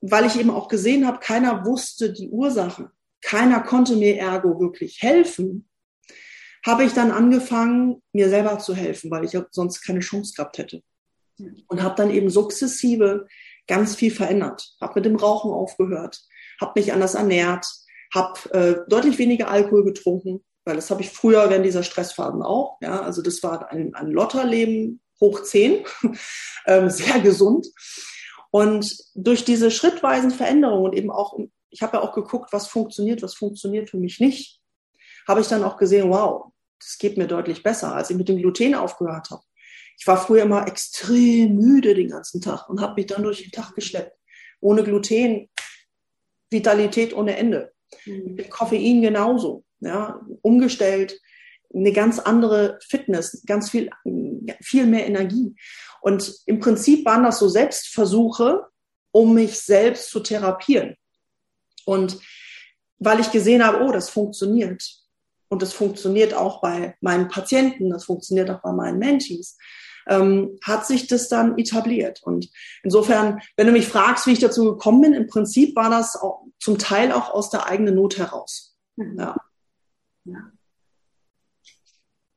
[0.00, 2.90] weil ich eben auch gesehen habe, keiner wusste die Ursache.
[3.22, 5.69] Keiner konnte mir ergo wirklich helfen
[6.66, 10.82] habe ich dann angefangen, mir selber zu helfen, weil ich sonst keine Chance gehabt hätte.
[11.68, 13.26] Und habe dann eben sukzessive
[13.66, 14.74] ganz viel verändert.
[14.80, 16.20] Habe mit dem Rauchen aufgehört,
[16.60, 17.66] habe mich anders ernährt,
[18.14, 22.76] habe äh, deutlich weniger Alkohol getrunken, weil das habe ich früher während dieser Stressphasen auch.
[22.82, 25.84] Ja, also das war ein, ein Lotterleben hoch zehn,
[26.66, 27.66] ähm, sehr gesund.
[28.50, 31.38] Und durch diese schrittweisen Veränderungen und eben auch,
[31.70, 34.60] ich habe ja auch geguckt, was funktioniert, was funktioniert für mich nicht
[35.30, 36.49] habe ich dann auch gesehen, wow,
[36.80, 39.42] das geht mir deutlich besser, als ich mit dem Gluten aufgehört habe.
[39.98, 43.52] Ich war früher immer extrem müde den ganzen Tag und habe mich dann durch den
[43.52, 44.16] Tag geschleppt.
[44.60, 45.48] Ohne Gluten,
[46.50, 47.72] Vitalität ohne Ende.
[48.06, 48.34] Mhm.
[48.34, 49.64] Mit Koffein genauso.
[49.80, 51.18] Ja, umgestellt,
[51.72, 53.90] eine ganz andere Fitness, ganz viel,
[54.60, 55.54] viel mehr Energie.
[56.02, 58.66] Und im Prinzip waren das so Selbstversuche,
[59.12, 60.96] um mich selbst zu therapieren.
[61.84, 62.18] Und
[62.98, 64.99] weil ich gesehen habe, oh, das funktioniert.
[65.50, 69.58] Und das funktioniert auch bei meinen Patienten, das funktioniert auch bei meinen Mentees.
[70.08, 72.22] Ähm, hat sich das dann etabliert.
[72.22, 72.48] Und
[72.82, 76.44] insofern, wenn du mich fragst, wie ich dazu gekommen bin, im Prinzip war das auch,
[76.58, 78.76] zum Teil auch aus der eigenen Not heraus.
[78.96, 79.18] Mhm.
[79.18, 79.36] Ja.
[80.24, 80.52] ja.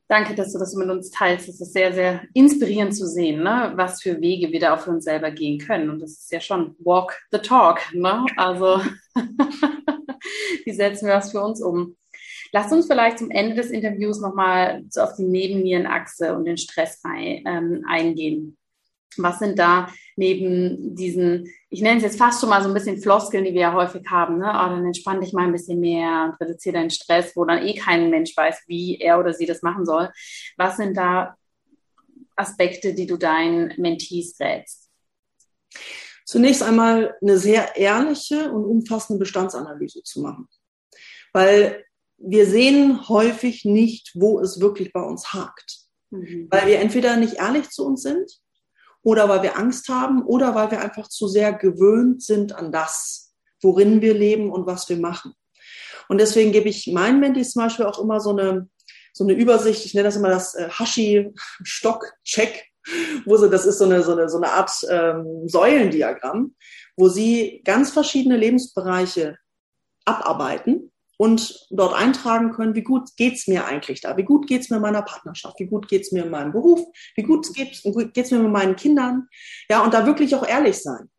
[0.08, 1.48] Danke, dass du das mit uns teilst.
[1.48, 3.74] Es ist sehr, sehr inspirierend zu sehen, ne?
[3.76, 5.90] was für Wege wir da auch für uns selber gehen können.
[5.90, 7.80] Und das ist ja schon Walk the Talk.
[7.94, 8.26] Ne?
[8.38, 8.82] Also,
[10.66, 11.96] wie setzen wir was für uns um?
[12.54, 17.02] Lass uns vielleicht zum Ende des Interviews nochmal so auf die Nebennierenachse und den Stress
[17.04, 18.58] ähm, eingehen.
[19.18, 23.02] Was sind da neben diesen, ich nenne es jetzt fast schon mal so ein bisschen
[23.02, 24.46] Floskeln, die wir ja häufig haben, ne?
[24.50, 27.74] Oh, dann entspann dich mal ein bisschen mehr und reduziere deinen Stress, wo dann eh
[27.74, 30.12] kein Mensch weiß, wie er oder sie das machen soll.
[30.56, 31.36] Was sind da
[32.36, 34.92] Aspekte, die du deinen Mentees rätst?
[36.26, 40.48] Zunächst einmal eine sehr ehrliche und umfassende Bestandsanalyse zu machen.
[41.34, 41.84] Weil
[42.26, 45.80] wir sehen häufig nicht, wo es wirklich bei uns hakt.
[46.10, 46.48] Mhm.
[46.50, 48.40] Weil wir entweder nicht ehrlich zu uns sind
[49.02, 53.34] oder weil wir Angst haben oder weil wir einfach zu sehr gewöhnt sind an das,
[53.62, 55.34] worin wir leben und was wir machen.
[56.08, 58.70] Und deswegen gebe ich meinen Mentis zum Beispiel auch immer so eine,
[59.14, 62.66] so eine Übersicht, ich nenne das immer das äh, Hashi-Stock-Check,
[63.26, 66.56] wo sie, das ist so eine, so eine, so eine Art ähm, Säulendiagramm,
[66.96, 69.38] wo sie ganz verschiedene Lebensbereiche
[70.06, 74.78] abarbeiten und dort eintragen können, wie gut geht's mir eigentlich da, wie gut geht's mir
[74.78, 76.82] in meiner Partnerschaft, wie gut geht's mir in meinem Beruf,
[77.16, 77.84] wie gut geht's,
[78.14, 79.28] geht's mir mit meinen Kindern,
[79.70, 81.10] ja, und da wirklich auch ehrlich sein.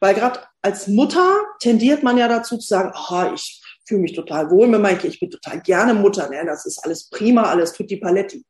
[0.00, 4.50] Weil gerade als Mutter tendiert man ja dazu zu sagen, oh, ich fühle mich total
[4.50, 6.42] wohl mit meinem Kind, ich bin total gerne Mutter, ne?
[6.46, 8.44] das ist alles prima, alles tut die Paletti.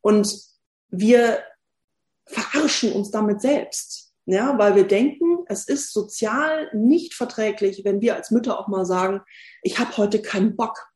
[0.00, 0.40] Und
[0.88, 1.42] wir
[2.26, 4.12] verarschen uns damit selbst.
[4.24, 8.84] Ja, weil wir denken, es ist sozial nicht verträglich, wenn wir als Mütter auch mal
[8.84, 9.22] sagen,
[9.62, 10.92] ich habe heute keinen Bock.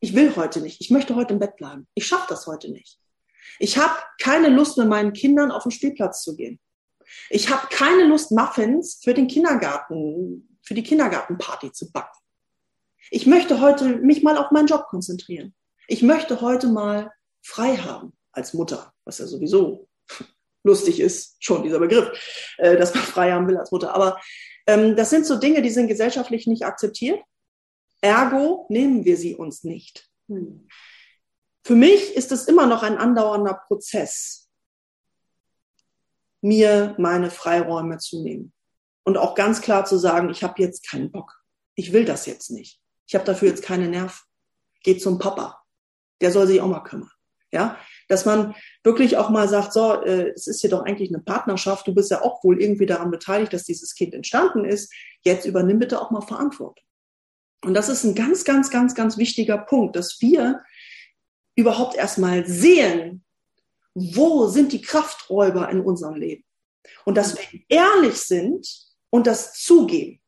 [0.00, 0.80] Ich will heute nicht.
[0.80, 1.86] Ich möchte heute im Bett bleiben.
[1.94, 2.98] Ich schaffe das heute nicht.
[3.58, 6.58] Ich habe keine Lust, mit meinen Kindern auf den Spielplatz zu gehen.
[7.30, 12.18] Ich habe keine Lust, Muffins für den Kindergarten, für die Kindergartenparty zu backen.
[13.10, 15.54] Ich möchte heute mich mal auf meinen Job konzentrieren.
[15.86, 19.88] Ich möchte heute mal frei haben als Mutter, was ja sowieso
[20.64, 22.10] lustig ist, schon dieser Begriff,
[22.58, 23.94] äh, dass man frei haben will als Mutter.
[23.94, 24.20] Aber
[24.66, 27.20] ähm, das sind so Dinge, die sind gesellschaftlich nicht akzeptiert.
[28.00, 30.08] Ergo nehmen wir sie uns nicht.
[30.28, 30.66] Hm.
[31.62, 34.50] Für mich ist es immer noch ein andauernder Prozess,
[36.42, 38.52] mir meine Freiräume zu nehmen.
[39.04, 41.42] Und auch ganz klar zu sagen, ich habe jetzt keinen Bock.
[41.74, 42.80] Ich will das jetzt nicht.
[43.06, 44.20] Ich habe dafür jetzt keine Nerven.
[44.82, 45.62] Geht zum Papa.
[46.20, 47.10] Der soll sich auch mal kümmern.
[47.50, 47.78] Ja,
[48.08, 51.86] dass man wirklich auch mal sagt, so, äh, es ist hier doch eigentlich eine Partnerschaft,
[51.86, 54.92] du bist ja auch wohl irgendwie daran beteiligt, dass dieses Kind entstanden ist,
[55.22, 56.84] jetzt übernimm bitte auch mal Verantwortung.
[57.64, 60.62] Und das ist ein ganz, ganz, ganz, ganz wichtiger Punkt, dass wir
[61.56, 63.24] überhaupt erstmal sehen,
[63.94, 66.44] wo sind die Krafträuber in unserem Leben?
[67.04, 68.68] Und dass wir ehrlich sind
[69.10, 70.20] und das zugeben.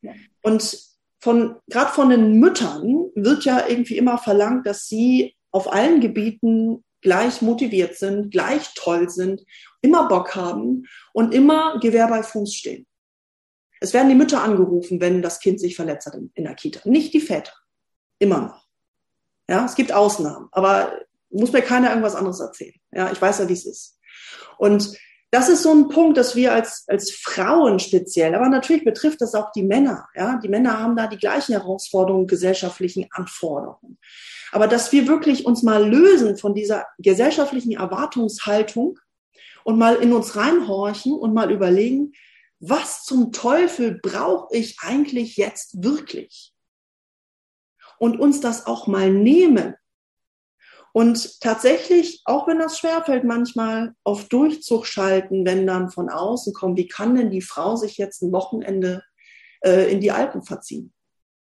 [0.00, 0.12] Ja.
[0.42, 0.78] Und
[1.18, 6.84] von, gerade von den Müttern wird ja irgendwie immer verlangt, dass sie auf allen Gebieten
[7.02, 9.44] gleich motiviert sind, gleich toll sind,
[9.80, 12.86] immer Bock haben und immer Gewehr bei Fuß stehen.
[13.80, 17.12] Es werden die Mütter angerufen, wenn das Kind sich verletzt hat in, der Kita, nicht
[17.12, 17.52] die Väter.
[18.18, 18.68] Immer noch.
[19.48, 21.00] Ja, es gibt Ausnahmen, aber
[21.30, 22.74] muss mir keiner irgendwas anderes erzählen.
[22.92, 23.98] Ja, ich weiß ja, wie es ist.
[24.58, 24.96] Und
[25.32, 29.34] das ist so ein Punkt, dass wir als, als Frauen speziell, aber natürlich betrifft das
[29.34, 30.06] auch die Männer.
[30.14, 33.98] Ja, die Männer haben da die gleichen Herausforderungen, gesellschaftlichen Anforderungen.
[34.52, 38.98] Aber dass wir wirklich uns mal lösen von dieser gesellschaftlichen Erwartungshaltung
[39.64, 42.12] und mal in uns reinhorchen und mal überlegen,
[42.60, 46.52] was zum Teufel brauche ich eigentlich jetzt wirklich?
[47.98, 49.76] Und uns das auch mal nehmen
[50.92, 56.76] und tatsächlich, auch wenn das schwerfällt, manchmal auf Durchzug schalten, wenn dann von außen kommt,
[56.78, 59.02] wie kann denn die Frau sich jetzt ein Wochenende
[59.64, 60.92] äh, in die Alpen verziehen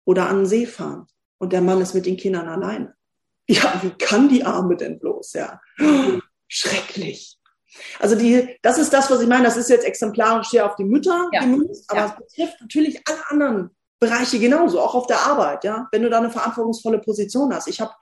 [0.06, 2.94] oder an den See fahren und der Mann ist mit den Kindern alleine?
[3.50, 5.62] Ja, wie kann die Arme denn bloß, ja?
[6.50, 7.40] Schrecklich.
[7.98, 9.46] Also die, das ist das, was ich meine.
[9.46, 11.40] Das ist jetzt exemplarisch hier auf die Mütter ja.
[11.40, 12.06] gemünzt, aber ja.
[12.08, 13.70] es betrifft natürlich alle anderen
[14.02, 15.88] Bereiche genauso, auch auf der Arbeit, ja.
[15.94, 17.68] Wenn du da eine verantwortungsvolle Position hast.
[17.68, 17.94] Ich habe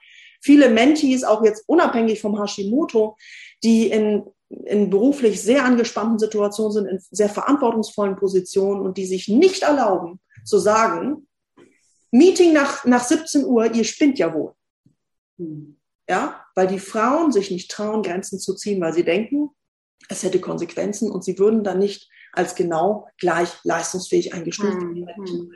[0.46, 3.16] viele Mentees, auch jetzt unabhängig vom Hashimoto,
[3.62, 9.28] die in, in beruflich sehr angespannten Situationen sind, in sehr verantwortungsvollen Positionen und die sich
[9.28, 11.26] nicht erlauben zu sagen,
[12.12, 14.52] Meeting nach, nach 17 Uhr, ihr spinnt ja wohl.
[16.08, 19.50] Ja, weil die Frauen sich nicht trauen, Grenzen zu ziehen, weil sie denken,
[20.08, 25.26] es hätte Konsequenzen und sie würden dann nicht als genau gleich leistungsfähig eingestuft werden.
[25.26, 25.52] Hm.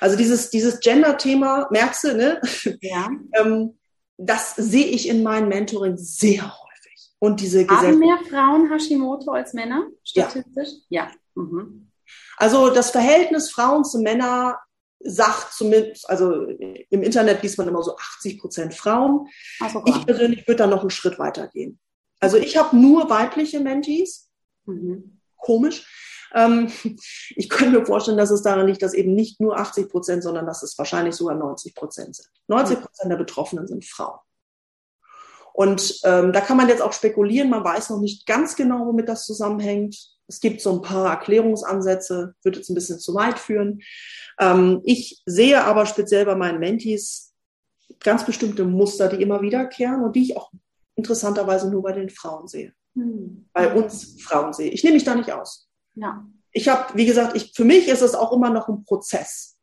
[0.00, 2.40] Also dieses, dieses Gender-Thema, merkst du, ne?
[2.80, 3.08] Ja.
[3.40, 3.77] ähm,
[4.18, 7.10] das sehe ich in meinem Mentoring sehr häufig.
[7.20, 10.68] Und diese Haben mehr Frauen Hashimoto als Männer, statistisch?
[10.88, 11.04] Ja.
[11.04, 11.10] ja.
[11.34, 11.90] Mhm.
[12.36, 14.54] Also das Verhältnis Frauen zu Männern
[15.00, 19.28] sagt zumindest, also im Internet liest man immer so 80 Prozent Frauen.
[19.72, 21.78] So, ich persönlich würde da noch einen Schritt weiter gehen.
[22.20, 24.28] Also ich habe nur weibliche Mentees.
[24.66, 25.20] Mhm.
[25.36, 25.86] Komisch.
[26.34, 26.70] Ähm,
[27.36, 30.46] ich könnte mir vorstellen, dass es daran liegt, dass eben nicht nur 80 Prozent, sondern
[30.46, 32.28] dass es wahrscheinlich sogar 90 Prozent sind.
[32.48, 34.18] 90 Prozent der Betroffenen sind Frauen.
[35.52, 39.08] Und ähm, da kann man jetzt auch spekulieren, man weiß noch nicht ganz genau, womit
[39.08, 39.96] das zusammenhängt.
[40.28, 43.80] Es gibt so ein paar Erklärungsansätze, würde jetzt ein bisschen zu weit führen.
[44.38, 47.34] Ähm, ich sehe aber speziell bei meinen Mentees
[47.98, 50.52] ganz bestimmte Muster, die immer wiederkehren und die ich auch
[50.94, 52.72] interessanterweise nur bei den Frauen sehe.
[52.94, 53.48] Hm.
[53.52, 54.70] Bei uns Frauen sehe.
[54.70, 55.67] Ich nehme mich da nicht aus.
[56.00, 56.26] Ja.
[56.52, 59.58] Ich habe, wie gesagt, ich, für mich ist es auch immer noch ein Prozess,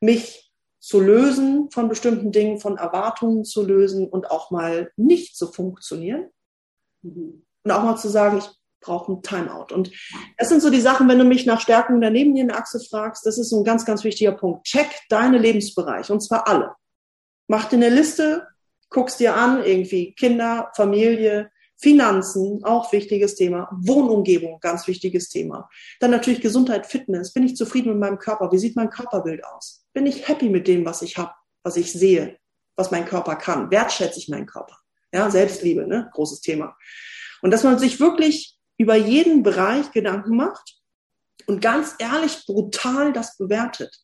[0.00, 5.50] mich zu lösen von bestimmten Dingen, von Erwartungen zu lösen und auch mal nicht zu
[5.50, 6.30] funktionieren.
[7.02, 7.44] Mhm.
[7.64, 8.48] Und auch mal zu sagen, ich
[8.80, 9.74] brauche ein Timeout.
[9.74, 9.90] Und
[10.38, 13.52] das sind so die Sachen, wenn du mich nach Stärkung der Nebennierenachse fragst, das ist
[13.52, 14.64] ein ganz, ganz wichtiger Punkt.
[14.64, 16.74] Check deine Lebensbereiche und zwar alle.
[17.48, 18.46] Mach dir eine Liste,
[18.88, 23.68] guckst dir an, irgendwie Kinder, Familie, Finanzen, auch wichtiges Thema.
[23.72, 25.68] Wohnumgebung, ganz wichtiges Thema.
[26.00, 27.32] Dann natürlich Gesundheit, Fitness.
[27.32, 28.50] Bin ich zufrieden mit meinem Körper?
[28.50, 29.86] Wie sieht mein Körperbild aus?
[29.92, 32.38] Bin ich happy mit dem, was ich habe, was ich sehe,
[32.76, 33.70] was mein Körper kann?
[33.70, 34.78] Wertschätze ich meinen Körper?
[35.12, 36.10] Ja, Selbstliebe, ne?
[36.12, 36.76] großes Thema.
[37.42, 40.78] Und dass man sich wirklich über jeden Bereich Gedanken macht
[41.46, 43.94] und ganz ehrlich, brutal das bewertet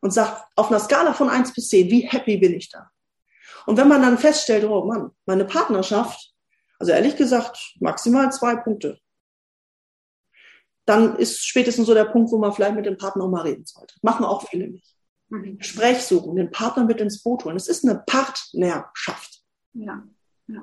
[0.00, 2.90] und sagt, auf einer Skala von eins bis zehn, wie happy bin ich da?
[3.66, 6.29] Und wenn man dann feststellt, oh Mann, meine Partnerschaft
[6.80, 8.98] also ehrlich gesagt, maximal zwei Punkte.
[10.86, 13.66] Dann ist spätestens so der Punkt, wo man vielleicht mit dem Partner auch mal reden
[13.66, 13.94] sollte.
[14.02, 14.96] Machen auch viele nicht.
[15.28, 15.58] Mhm.
[15.58, 17.56] Gespräch suchen, den Partner mit ins Boot holen.
[17.56, 19.42] Es ist eine Partnerschaft.
[19.74, 20.02] Ja.
[20.48, 20.62] ja.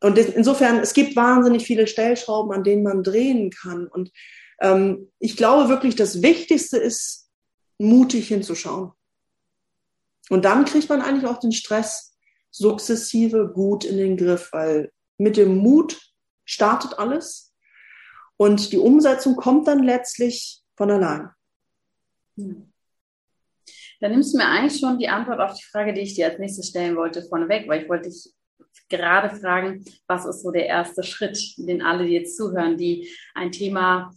[0.00, 3.88] Und insofern, es gibt wahnsinnig viele Stellschrauben, an denen man drehen kann.
[3.88, 4.12] Und
[4.60, 7.30] ähm, ich glaube wirklich, das Wichtigste ist,
[7.78, 8.92] mutig hinzuschauen.
[10.28, 12.16] Und dann kriegt man eigentlich auch den Stress
[12.50, 16.00] sukzessive gut in den Griff, weil mit dem Mut
[16.44, 17.54] startet alles
[18.36, 21.30] und die Umsetzung kommt dann letztlich von allein.
[22.36, 22.72] Hm.
[24.00, 26.38] Da nimmst du mir eigentlich schon die Antwort auf die Frage, die ich dir als
[26.38, 28.30] nächstes stellen wollte, vorneweg, weil ich wollte dich
[28.88, 33.50] gerade fragen, was ist so der erste Schritt, den alle, die jetzt zuhören, die ein
[33.50, 34.12] Thema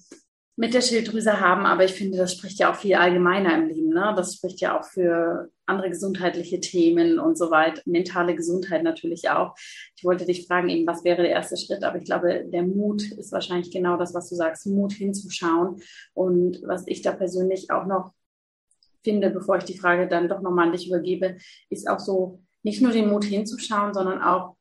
[0.60, 3.90] mit der Schilddrüse haben, aber ich finde, das spricht ja auch viel allgemeiner im Leben.
[3.92, 4.14] Ne?
[4.18, 9.56] Das spricht ja auch für andere gesundheitliche Themen und so weiter, mentale Gesundheit natürlich auch.
[9.96, 11.86] Ich wollte dich fragen, eben, was wäre der erste Schritt?
[11.86, 15.82] Aber ich glaube, der Mut ist wahrscheinlich genau das, was du sagst, Mut hinzuschauen.
[16.14, 18.12] Und was ich da persönlich auch noch
[19.02, 21.38] finde, bevor ich die Frage dann doch nochmal an dich übergebe,
[21.70, 24.58] ist auch so, nicht nur den Mut hinzuschauen, sondern auch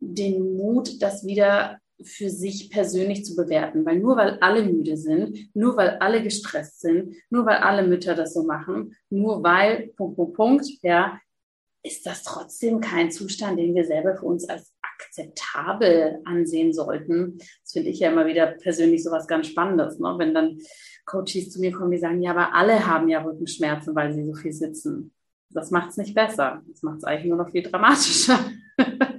[0.00, 5.54] den Mut, das wieder für sich persönlich zu bewerten, weil nur weil alle müde sind,
[5.54, 10.16] nur weil alle gestresst sind, nur weil alle Mütter das so machen, nur weil Punkt
[10.16, 11.18] Punkt Punkt, ja,
[11.82, 17.38] ist das trotzdem kein Zustand, den wir selber für uns als akzeptabel ansehen sollten.
[17.38, 20.14] Das finde ich ja immer wieder persönlich so was ganz Spannendes, ne?
[20.18, 20.58] wenn dann
[21.06, 24.34] Coaches zu mir kommen, die sagen, ja, aber alle haben ja Rückenschmerzen, weil sie so
[24.34, 25.12] viel sitzen.
[25.48, 26.62] Das macht es nicht besser.
[26.70, 28.38] Das macht es eigentlich nur noch viel dramatischer.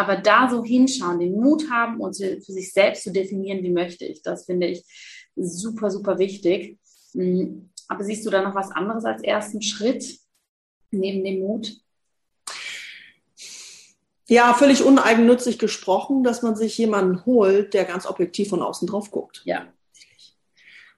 [0.00, 4.06] aber da so hinschauen, den Mut haben und für sich selbst zu definieren, wie möchte
[4.06, 4.82] ich, das finde ich
[5.36, 6.78] super, super wichtig.
[7.12, 10.18] Hm, aber siehst du da noch was anderes als ersten Schritt
[10.90, 11.76] neben dem Mut?
[14.26, 19.10] Ja, völlig uneigennützig gesprochen, dass man sich jemanden holt, der ganz objektiv von außen drauf
[19.10, 19.42] guckt.
[19.44, 19.66] Ja.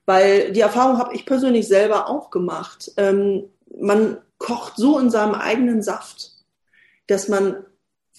[0.05, 2.91] Weil die Erfahrung habe ich persönlich selber auch gemacht.
[2.95, 6.31] Ähm, man kocht so in seinem eigenen Saft,
[7.07, 7.65] dass man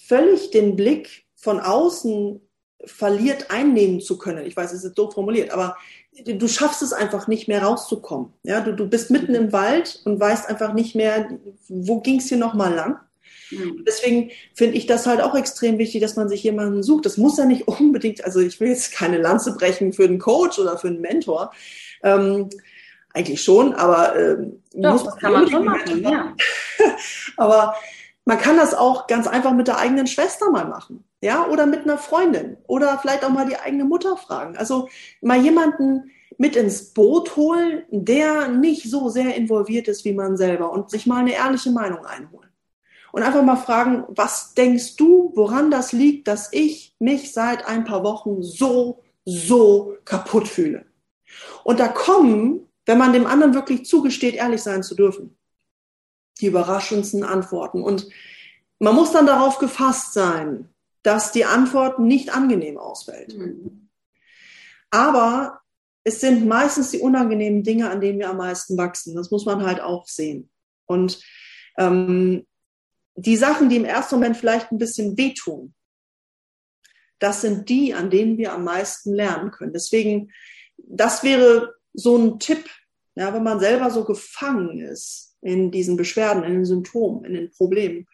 [0.07, 2.41] völlig den Blick von außen
[2.85, 4.45] verliert, einnehmen zu können.
[4.45, 5.75] Ich weiß, es ist doof formuliert, aber
[6.23, 8.33] du schaffst es einfach nicht mehr rauszukommen.
[8.43, 11.29] Ja, du, du bist mitten im Wald und weißt einfach nicht mehr,
[11.67, 12.99] wo ging es hier nochmal lang.
[13.51, 13.83] Mhm.
[13.87, 17.05] Deswegen finde ich das halt auch extrem wichtig, dass man sich jemanden sucht.
[17.05, 20.59] Das muss ja nicht unbedingt, also ich will jetzt keine Lanze brechen für einen Coach
[20.59, 21.51] oder für einen Mentor.
[22.03, 22.49] Ähm,
[23.13, 26.35] eigentlich schon, aber ähm, Doch, muss das kann man schon machen, ja.
[27.37, 27.73] aber
[28.25, 31.83] man kann das auch ganz einfach mit der eigenen Schwester mal machen, ja, oder mit
[31.83, 34.57] einer Freundin oder vielleicht auch mal die eigene Mutter fragen.
[34.57, 34.89] Also
[35.21, 40.71] mal jemanden mit ins Boot holen, der nicht so sehr involviert ist wie man selber
[40.71, 42.49] und sich mal eine ehrliche Meinung einholen.
[43.11, 47.85] Und einfach mal fragen, was denkst du, woran das liegt, dass ich mich seit ein
[47.85, 50.85] paar Wochen so, so kaputt fühle?
[51.63, 55.37] Und da kommen, wenn man dem anderen wirklich zugesteht, ehrlich sein zu dürfen,
[56.41, 57.81] die überraschendsten Antworten.
[57.81, 58.07] Und
[58.79, 60.69] man muss dann darauf gefasst sein,
[61.03, 63.37] dass die Antwort nicht angenehm ausfällt.
[63.37, 63.89] Mhm.
[64.91, 65.61] Aber
[66.03, 69.15] es sind meistens die unangenehmen Dinge, an denen wir am meisten wachsen.
[69.15, 70.49] Das muss man halt auch sehen.
[70.85, 71.19] Und
[71.77, 72.45] ähm,
[73.15, 75.73] die Sachen, die im ersten Moment vielleicht ein bisschen wehtun,
[77.19, 79.73] das sind die, an denen wir am meisten lernen können.
[79.73, 80.31] Deswegen,
[80.77, 82.69] das wäre so ein Tipp,
[83.15, 87.51] ja, wenn man selber so gefangen ist in diesen Beschwerden, in den Symptomen, in den
[87.51, 88.07] Problemen.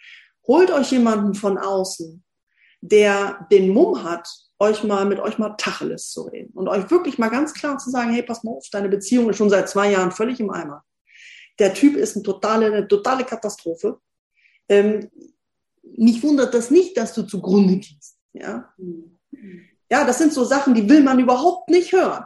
[0.46, 2.24] Holt euch jemanden von außen,
[2.82, 4.28] der den Mumm hat,
[4.60, 7.90] euch mal mit euch mal Tacheles zu reden und euch wirklich mal ganz klar zu
[7.90, 10.84] sagen, hey, pass mal auf, deine Beziehung ist schon seit zwei Jahren völlig im Eimer.
[11.58, 14.00] Der Typ ist eine totale, eine totale Katastrophe.
[14.68, 15.10] Ähm,
[15.98, 18.18] mich wundert das nicht, dass du zugrunde gehst.
[18.34, 18.74] Ja?
[19.90, 22.26] ja, das sind so Sachen, die will man überhaupt nicht hören.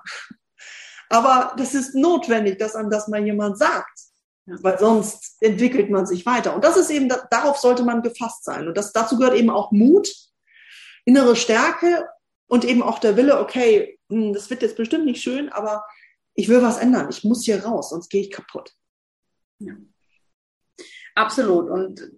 [1.09, 4.04] Aber das ist notwendig, dass einem das mal jemand sagt.
[4.47, 4.55] Ja.
[4.61, 6.55] Weil sonst entwickelt man sich weiter.
[6.55, 8.67] Und das ist eben, darauf sollte man gefasst sein.
[8.67, 10.13] Und das, dazu gehört eben auch Mut,
[11.05, 12.07] innere Stärke
[12.47, 15.83] und eben auch der Wille, okay, hm, das wird jetzt bestimmt nicht schön, aber
[16.35, 17.09] ich will was ändern.
[17.09, 18.71] Ich muss hier raus, sonst gehe ich kaputt.
[19.59, 19.73] Ja.
[21.15, 21.69] Absolut.
[21.69, 22.11] Und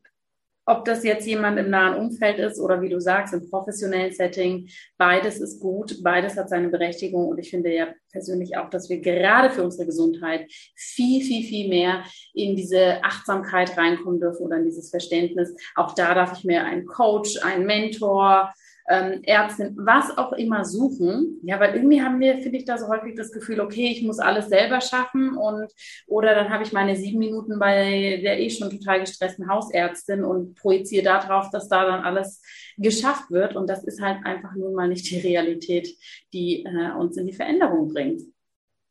[0.68, 4.68] ob das jetzt jemand im nahen Umfeld ist oder wie du sagst, im professionellen Setting,
[4.97, 8.99] beides ist gut, beides hat seine Berechtigung und ich finde ja persönlich auch, dass wir
[8.99, 12.03] gerade für unsere Gesundheit viel, viel, viel mehr
[12.34, 15.55] in diese Achtsamkeit reinkommen dürfen oder in dieses Verständnis.
[15.76, 18.53] Auch da darf ich mir einen Coach, einen Mentor,
[18.90, 21.40] ähm, Ärztin, was auch immer suchen.
[21.44, 24.20] Ja, weil irgendwie haben wir, finde ich, da so häufig das Gefühl, okay, ich muss
[24.20, 25.72] alles selber schaffen und
[26.08, 30.56] oder dann habe ich meine sieben Minuten bei der eh schon total gestressten Hausärztin und
[30.56, 32.42] projiziere darauf, dass da dann alles
[32.78, 33.56] geschafft wird.
[33.56, 35.90] Und das ist halt einfach nun mal nicht die Realität,
[36.34, 38.22] die äh, uns in die Veränderung bringt.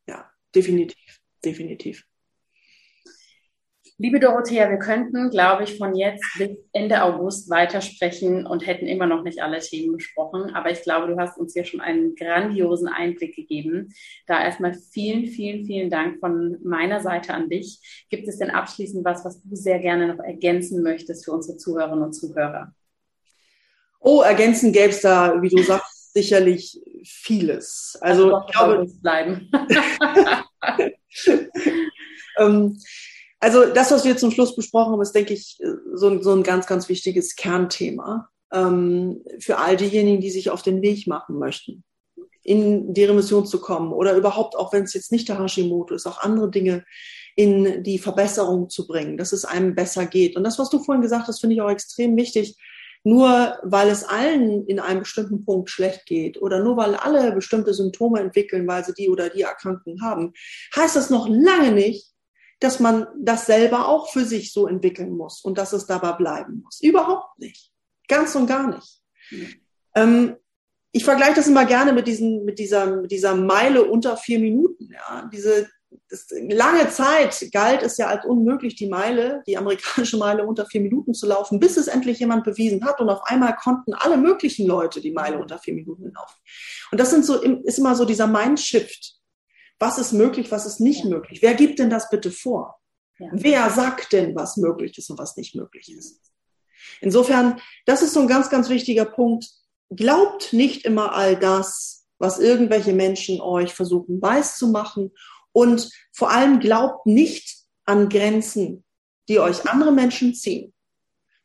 [0.06, 2.04] Ja, definitiv, definitiv.
[3.98, 9.06] Liebe Dorothea, wir könnten, glaube ich, von jetzt bis Ende August weitersprechen und hätten immer
[9.06, 10.54] noch nicht alle Themen besprochen.
[10.54, 13.94] Aber ich glaube, du hast uns hier schon einen grandiosen Einblick gegeben.
[14.26, 18.06] Da erstmal vielen, vielen, vielen Dank von meiner Seite an dich.
[18.10, 22.04] Gibt es denn abschließend was, was du sehr gerne noch ergänzen möchtest für unsere Zuhörerinnen
[22.04, 22.74] und Zuhörer?
[24.00, 27.96] Oh, ergänzen gäbe es da, wie du sagst, sicherlich vieles.
[28.02, 29.50] Also, also ich glaube, bleiben.
[32.38, 32.78] ähm,
[33.46, 35.56] also das, was wir zum Schluss besprochen haben, ist, denke ich,
[35.94, 40.62] so, ein, so ein ganz, ganz wichtiges Kernthema ähm, für all diejenigen, die sich auf
[40.62, 41.84] den Weg machen möchten,
[42.42, 46.08] in die Remission zu kommen oder überhaupt, auch wenn es jetzt nicht der Hashimoto ist,
[46.08, 46.84] auch andere Dinge
[47.36, 50.34] in die Verbesserung zu bringen, dass es einem besser geht.
[50.36, 52.56] Und das, was du vorhin gesagt hast, finde ich auch extrem wichtig.
[53.04, 57.72] Nur weil es allen in einem bestimmten Punkt schlecht geht oder nur weil alle bestimmte
[57.74, 60.32] Symptome entwickeln, weil sie die oder die Erkrankung haben,
[60.74, 62.15] heißt das noch lange nicht,
[62.60, 66.62] dass man das selber auch für sich so entwickeln muss und dass es dabei bleiben
[66.64, 66.80] muss.
[66.80, 67.70] Überhaupt nicht.
[68.08, 69.02] Ganz und gar nicht.
[69.94, 70.36] Ähm,
[70.92, 74.90] ich vergleiche das immer gerne mit, diesen, mit, dieser, mit dieser Meile unter vier Minuten.
[74.90, 75.28] Ja.
[75.30, 75.68] Diese,
[76.08, 80.80] das, lange Zeit galt es ja als unmöglich, die Meile, die amerikanische Meile unter vier
[80.80, 83.00] Minuten zu laufen, bis es endlich jemand bewiesen hat.
[83.00, 86.38] Und auf einmal konnten alle möglichen Leute die Meile unter vier Minuten laufen.
[86.90, 89.15] Und das sind so, ist immer so dieser Mindshift.
[89.78, 91.10] Was ist möglich, was ist nicht ja.
[91.10, 91.42] möglich?
[91.42, 92.76] Wer gibt denn das bitte vor?
[93.18, 93.28] Ja.
[93.32, 96.20] Wer sagt denn, was möglich ist und was nicht möglich ist?
[97.00, 99.48] Insofern, das ist so ein ganz, ganz wichtiger Punkt.
[99.90, 105.12] Glaubt nicht immer all das, was irgendwelche Menschen euch versuchen weiß zu machen
[105.52, 108.84] und vor allem glaubt nicht an Grenzen,
[109.28, 110.72] die euch andere Menschen ziehen.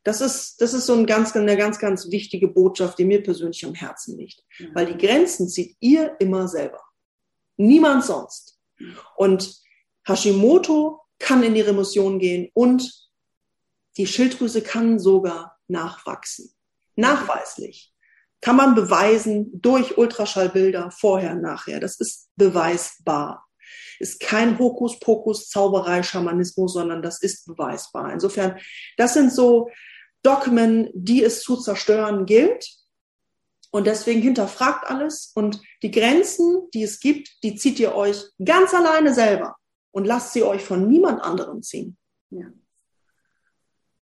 [0.03, 3.63] Das ist, das ist so ein ganz, eine ganz, ganz wichtige Botschaft, die mir persönlich
[3.65, 4.43] am Herzen liegt.
[4.57, 4.67] Ja.
[4.73, 6.81] Weil die Grenzen zieht ihr immer selber.
[7.61, 8.59] Niemand sonst.
[9.15, 9.55] Und
[10.07, 12.91] Hashimoto kann in die Remission gehen und
[13.97, 16.53] die Schilddrüse kann sogar nachwachsen.
[16.95, 17.93] Nachweislich.
[18.41, 21.79] Kann man beweisen durch Ultraschallbilder vorher, nachher.
[21.79, 23.45] Das ist beweisbar
[24.01, 28.11] ist kein Hokuspokus, Zauberei, Schamanismus, sondern das ist beweisbar.
[28.11, 28.59] Insofern,
[28.97, 29.69] das sind so
[30.23, 32.67] Dogmen, die es zu zerstören gilt.
[33.71, 38.73] Und deswegen hinterfragt alles und die Grenzen, die es gibt, die zieht ihr euch ganz
[38.73, 39.55] alleine selber
[39.91, 41.97] und lasst sie euch von niemand anderem ziehen.
[42.29, 42.47] Ja.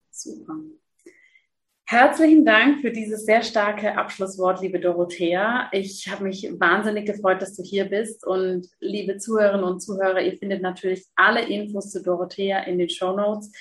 [0.09, 0.55] Super.
[1.85, 5.69] Herzlichen Dank für dieses sehr starke Abschlusswort, liebe Dorothea.
[5.71, 8.27] Ich habe mich wahnsinnig gefreut, dass du hier bist.
[8.27, 13.15] Und liebe Zuhörerinnen und Zuhörer, ihr findet natürlich alle Infos zu Dorothea in den Show
[13.15, 13.51] Notes,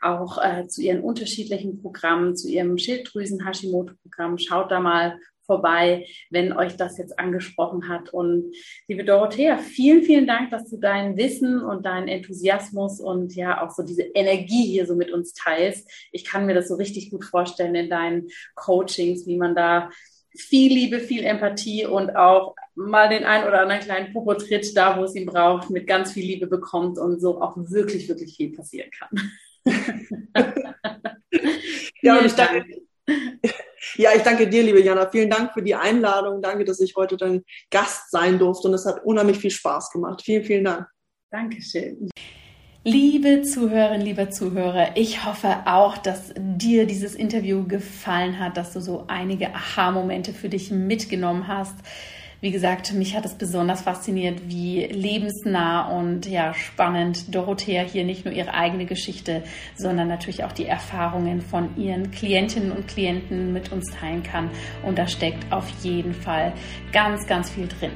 [0.00, 4.38] auch äh, zu ihren unterschiedlichen Programmen, zu ihrem Schilddrüsen-Hashimoto-Programm.
[4.38, 8.12] Schaut da mal vorbei, wenn euch das jetzt angesprochen hat.
[8.12, 8.52] Und
[8.88, 13.70] liebe Dorothea, vielen, vielen Dank, dass du dein Wissen und deinen Enthusiasmus und ja auch
[13.70, 15.90] so diese Energie hier so mit uns teilst.
[16.12, 19.90] Ich kann mir das so richtig gut vorstellen in deinen Coachings, wie man da
[20.36, 25.04] viel Liebe, viel Empathie und auch mal den ein oder anderen kleinen Popo-Tritt da, wo
[25.04, 28.90] es ihn braucht, mit ganz viel Liebe bekommt und so auch wirklich, wirklich viel passieren
[28.90, 29.08] kann.
[32.02, 32.64] ja, und ich danke,
[33.94, 35.08] ja, ich danke dir, liebe Jana.
[35.10, 36.42] Vielen Dank für die Einladung.
[36.42, 40.22] Danke, dass ich heute dein Gast sein durfte und es hat unheimlich viel Spaß gemacht.
[40.22, 40.86] Vielen, vielen Dank.
[41.30, 42.08] Dankeschön.
[42.84, 48.80] Liebe Zuhörerinnen, lieber Zuhörer, ich hoffe auch, dass dir dieses Interview gefallen hat, dass du
[48.80, 51.74] so einige Aha-Momente für dich mitgenommen hast
[52.40, 58.24] wie gesagt, mich hat es besonders fasziniert, wie lebensnah und ja spannend Dorothea hier nicht
[58.24, 59.42] nur ihre eigene Geschichte,
[59.76, 64.50] sondern natürlich auch die Erfahrungen von ihren Klientinnen und Klienten mit uns teilen kann.
[64.84, 66.52] Und da steckt auf jeden Fall
[66.92, 67.92] ganz, ganz viel drin.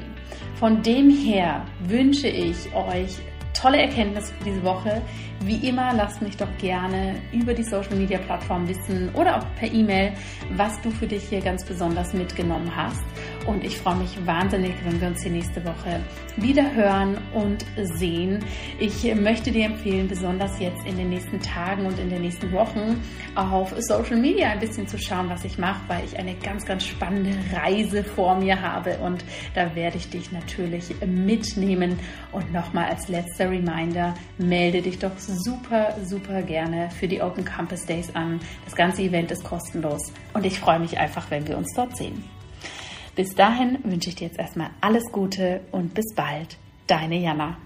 [0.54, 3.16] Von dem her wünsche ich euch
[3.60, 5.02] tolle Erkenntnisse für diese Woche.
[5.44, 9.72] Wie immer, lasst mich doch gerne über die Social Media Plattform wissen oder auch per
[9.72, 10.12] E-Mail,
[10.54, 13.02] was du für dich hier ganz besonders mitgenommen hast.
[13.46, 16.00] Und ich freue mich wahnsinnig, wenn wir uns hier nächste Woche
[16.36, 17.64] wieder hören und
[17.98, 18.44] sehen.
[18.78, 23.02] Ich möchte dir empfehlen, besonders jetzt in den nächsten Tagen und in den nächsten Wochen
[23.34, 26.84] auf Social Media ein bisschen zu schauen, was ich mache, weil ich eine ganz, ganz
[26.84, 28.98] spannende Reise vor mir habe.
[28.98, 29.24] Und
[29.54, 31.98] da werde ich dich natürlich mitnehmen.
[32.32, 37.86] Und nochmal als letzter Reminder, melde dich doch super, super gerne für die Open Campus
[37.86, 38.40] Days an.
[38.64, 40.12] Das ganze Event ist kostenlos.
[40.34, 42.22] Und ich freue mich einfach, wenn wir uns dort sehen.
[43.20, 46.56] Bis dahin wünsche ich dir jetzt erstmal alles Gute und bis bald.
[46.86, 47.58] Deine Jana.